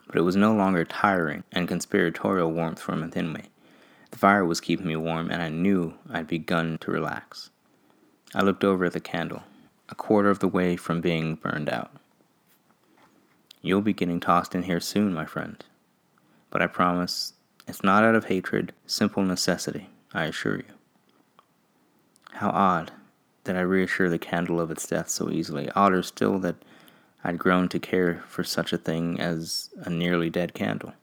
but 0.06 0.16
it 0.16 0.22
was 0.22 0.36
no 0.36 0.52
longer 0.52 0.84
tiring 0.84 1.44
and 1.52 1.68
conspiratorial 1.68 2.52
warmth 2.52 2.80
from 2.80 3.00
within 3.00 3.32
me. 3.32 3.44
The 4.10 4.18
fire 4.18 4.44
was 4.44 4.60
keeping 4.60 4.88
me 4.88 4.96
warm, 4.96 5.30
and 5.30 5.40
I 5.40 5.48
knew 5.48 5.94
I'd 6.10 6.26
begun 6.26 6.78
to 6.78 6.90
relax. 6.90 7.50
I 8.34 8.42
looked 8.42 8.64
over 8.64 8.86
at 8.86 8.92
the 8.92 9.00
candle, 9.00 9.44
a 9.88 9.94
quarter 9.94 10.28
of 10.28 10.40
the 10.40 10.48
way 10.48 10.76
from 10.76 11.00
being 11.00 11.36
burned 11.36 11.70
out. 11.70 11.92
You'll 13.62 13.80
be 13.80 13.92
getting 13.92 14.18
tossed 14.18 14.54
in 14.54 14.64
here 14.64 14.80
soon, 14.80 15.14
my 15.14 15.24
friend. 15.24 15.64
But 16.50 16.62
I 16.62 16.66
promise 16.66 17.34
it's 17.68 17.84
not 17.84 18.02
out 18.02 18.16
of 18.16 18.24
hatred, 18.24 18.72
simple 18.86 19.22
necessity, 19.22 19.88
I 20.12 20.24
assure 20.24 20.56
you. 20.56 20.79
How 22.32 22.50
odd 22.50 22.92
that 23.44 23.56
I 23.56 23.60
reassure 23.60 24.08
the 24.08 24.18
candle 24.18 24.60
of 24.60 24.70
its 24.70 24.86
death 24.86 25.08
so 25.08 25.30
easily. 25.30 25.70
Odder 25.70 26.02
still 26.02 26.38
that 26.40 26.56
I'd 27.24 27.38
grown 27.38 27.68
to 27.70 27.78
care 27.78 28.22
for 28.26 28.44
such 28.44 28.72
a 28.72 28.78
thing 28.78 29.20
as 29.20 29.70
a 29.76 29.90
nearly 29.90 30.30
dead 30.30 30.54
candle. 30.54 30.94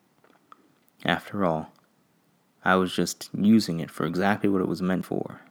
After 1.06 1.46
all, 1.46 1.72
I 2.66 2.76
was 2.76 2.94
just 2.94 3.30
using 3.34 3.80
it 3.80 3.92
for 3.92 4.06
exactly 4.06 4.50
what 4.50 4.62
it 4.62 4.68
was 4.68 4.82
meant 4.82 5.06
for 5.06 5.42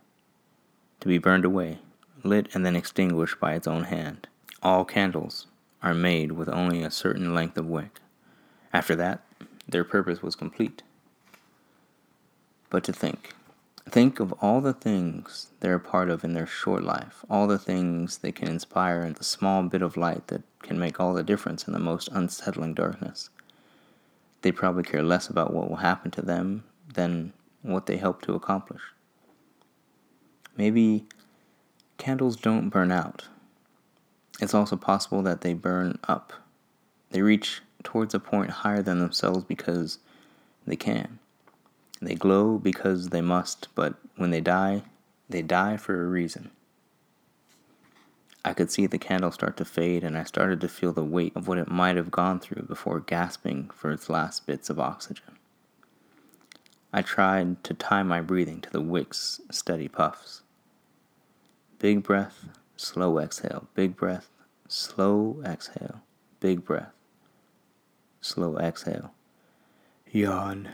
to 1.01 1.09
be 1.09 1.19
burned 1.19 1.45
away, 1.45 1.79
lit 2.25 2.49
and 2.55 2.65
then 2.65 2.77
extinguished 2.77 3.39
by 3.39 3.55
its 3.55 3.67
own 3.67 3.85
hand. 3.85 4.27
All 4.63 4.85
candles 4.85 5.47
are 5.83 5.95
made 5.95 6.33
with 6.33 6.49
only 6.49 6.83
a 6.83 6.91
certain 6.91 7.35
length 7.35 7.57
of 7.57 7.67
wick. 7.67 8.01
After 8.73 8.97
that, 8.97 9.23
their 9.69 9.85
purpose 9.85 10.23
was 10.23 10.35
complete. 10.35 10.83
But 12.71 12.83
to 12.85 12.93
think, 12.93 13.35
think 13.89 14.19
of 14.19 14.33
all 14.35 14.61
the 14.61 14.73
things 14.73 15.49
they're 15.61 15.77
a 15.77 15.81
part 15.81 16.11
of 16.11 16.25
in 16.25 16.35
their 16.35 16.47
short 16.47 16.83
life, 16.83 17.25
all 17.31 17.47
the 17.47 17.59
things 17.59 18.19
they 18.19 18.33
can 18.33 18.49
inspire, 18.49 19.03
and 19.03 19.17
the 19.17 19.25
small 19.25 19.63
bit 19.63 19.83
of 19.83 19.97
light 19.97 20.27
that 20.29 20.43
can 20.63 20.79
make 20.79 20.99
all 20.99 21.15
the 21.15 21.23
difference 21.23 21.67
in 21.67 21.73
the 21.73 21.79
most 21.79 22.09
unsettling 22.13 22.75
darkness. 22.75 23.31
They 24.43 24.53
probably 24.53 24.83
care 24.83 25.03
less 25.03 25.29
about 25.29 25.53
what 25.53 25.69
will 25.69 25.77
happen 25.77 26.11
to 26.13 26.23
them 26.23 26.65
than 26.95 27.33
what 27.63 27.87
they 27.87 27.97
help 27.97 28.23
to 28.23 28.35
accomplish. 28.35 28.83
Maybe 30.57 31.05
candles 31.99 32.37
don't 32.37 32.71
burn 32.71 32.91
out. 32.91 33.29
It's 34.41 34.55
also 34.55 34.77
possible 34.77 35.23
that 35.23 35.41
they 35.41 35.55
burn 35.55 35.99
up. 36.09 36.33
They 37.11 37.23
reach 37.23 37.63
towards 37.83 38.15
a 38.15 38.21
point 38.21 38.51
higher 38.51 38.83
than 38.83 38.99
themselves 38.99 39.45
because 39.45 39.99
they 40.67 40.77
can. 40.77 41.19
They 42.01 42.15
glow 42.15 42.59
because 42.59 43.09
they 43.09 43.21
must, 43.21 43.69
but 43.75 43.95
when 44.17 44.31
they 44.31 44.41
die, 44.41 44.83
they 45.29 45.43
die 45.43 45.77
for 45.77 46.03
a 46.03 46.09
reason. 46.09 46.51
I 48.45 48.53
could 48.53 48.71
see 48.71 48.87
the 48.87 48.99
candle 48.99 49.33
start 49.33 49.57
to 49.57 49.65
fade, 49.65 50.05
and 50.05 50.17
I 50.17 50.23
started 50.23 50.61
to 50.61 50.69
feel 50.69 50.93
the 50.93 51.03
weight 51.03 51.35
of 51.35 51.49
what 51.49 51.59
it 51.59 51.69
might 51.69 51.97
have 51.97 52.13
gone 52.13 52.39
through 52.39 52.63
before 52.63 53.01
gasping 53.01 53.71
for 53.75 53.91
its 53.91 54.09
last 54.09 54.47
bits 54.47 54.71
of 54.71 54.79
oxygen. 54.79 55.37
I 56.93 57.03
tried 57.03 57.65
to 57.65 57.75
tie 57.75 58.05
my 58.05 58.21
breathing 58.21 58.61
to 58.61 58.71
the 58.71 58.81
wick's 58.81 59.41
steady 59.51 59.89
puffs. 59.89 60.43
Big 61.79 62.03
breath, 62.03 62.47
slow 62.77 63.19
exhale, 63.19 63.67
big 63.75 63.97
breath, 63.97 64.31
slow 64.69 65.43
exhale, 65.45 66.03
big 66.39 66.65
breath, 66.65 66.93
slow 68.21 68.57
exhale. 68.59 69.13
Yawn. 70.13 70.69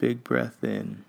Big 0.00 0.24
breath 0.24 0.64
in. 0.64 1.04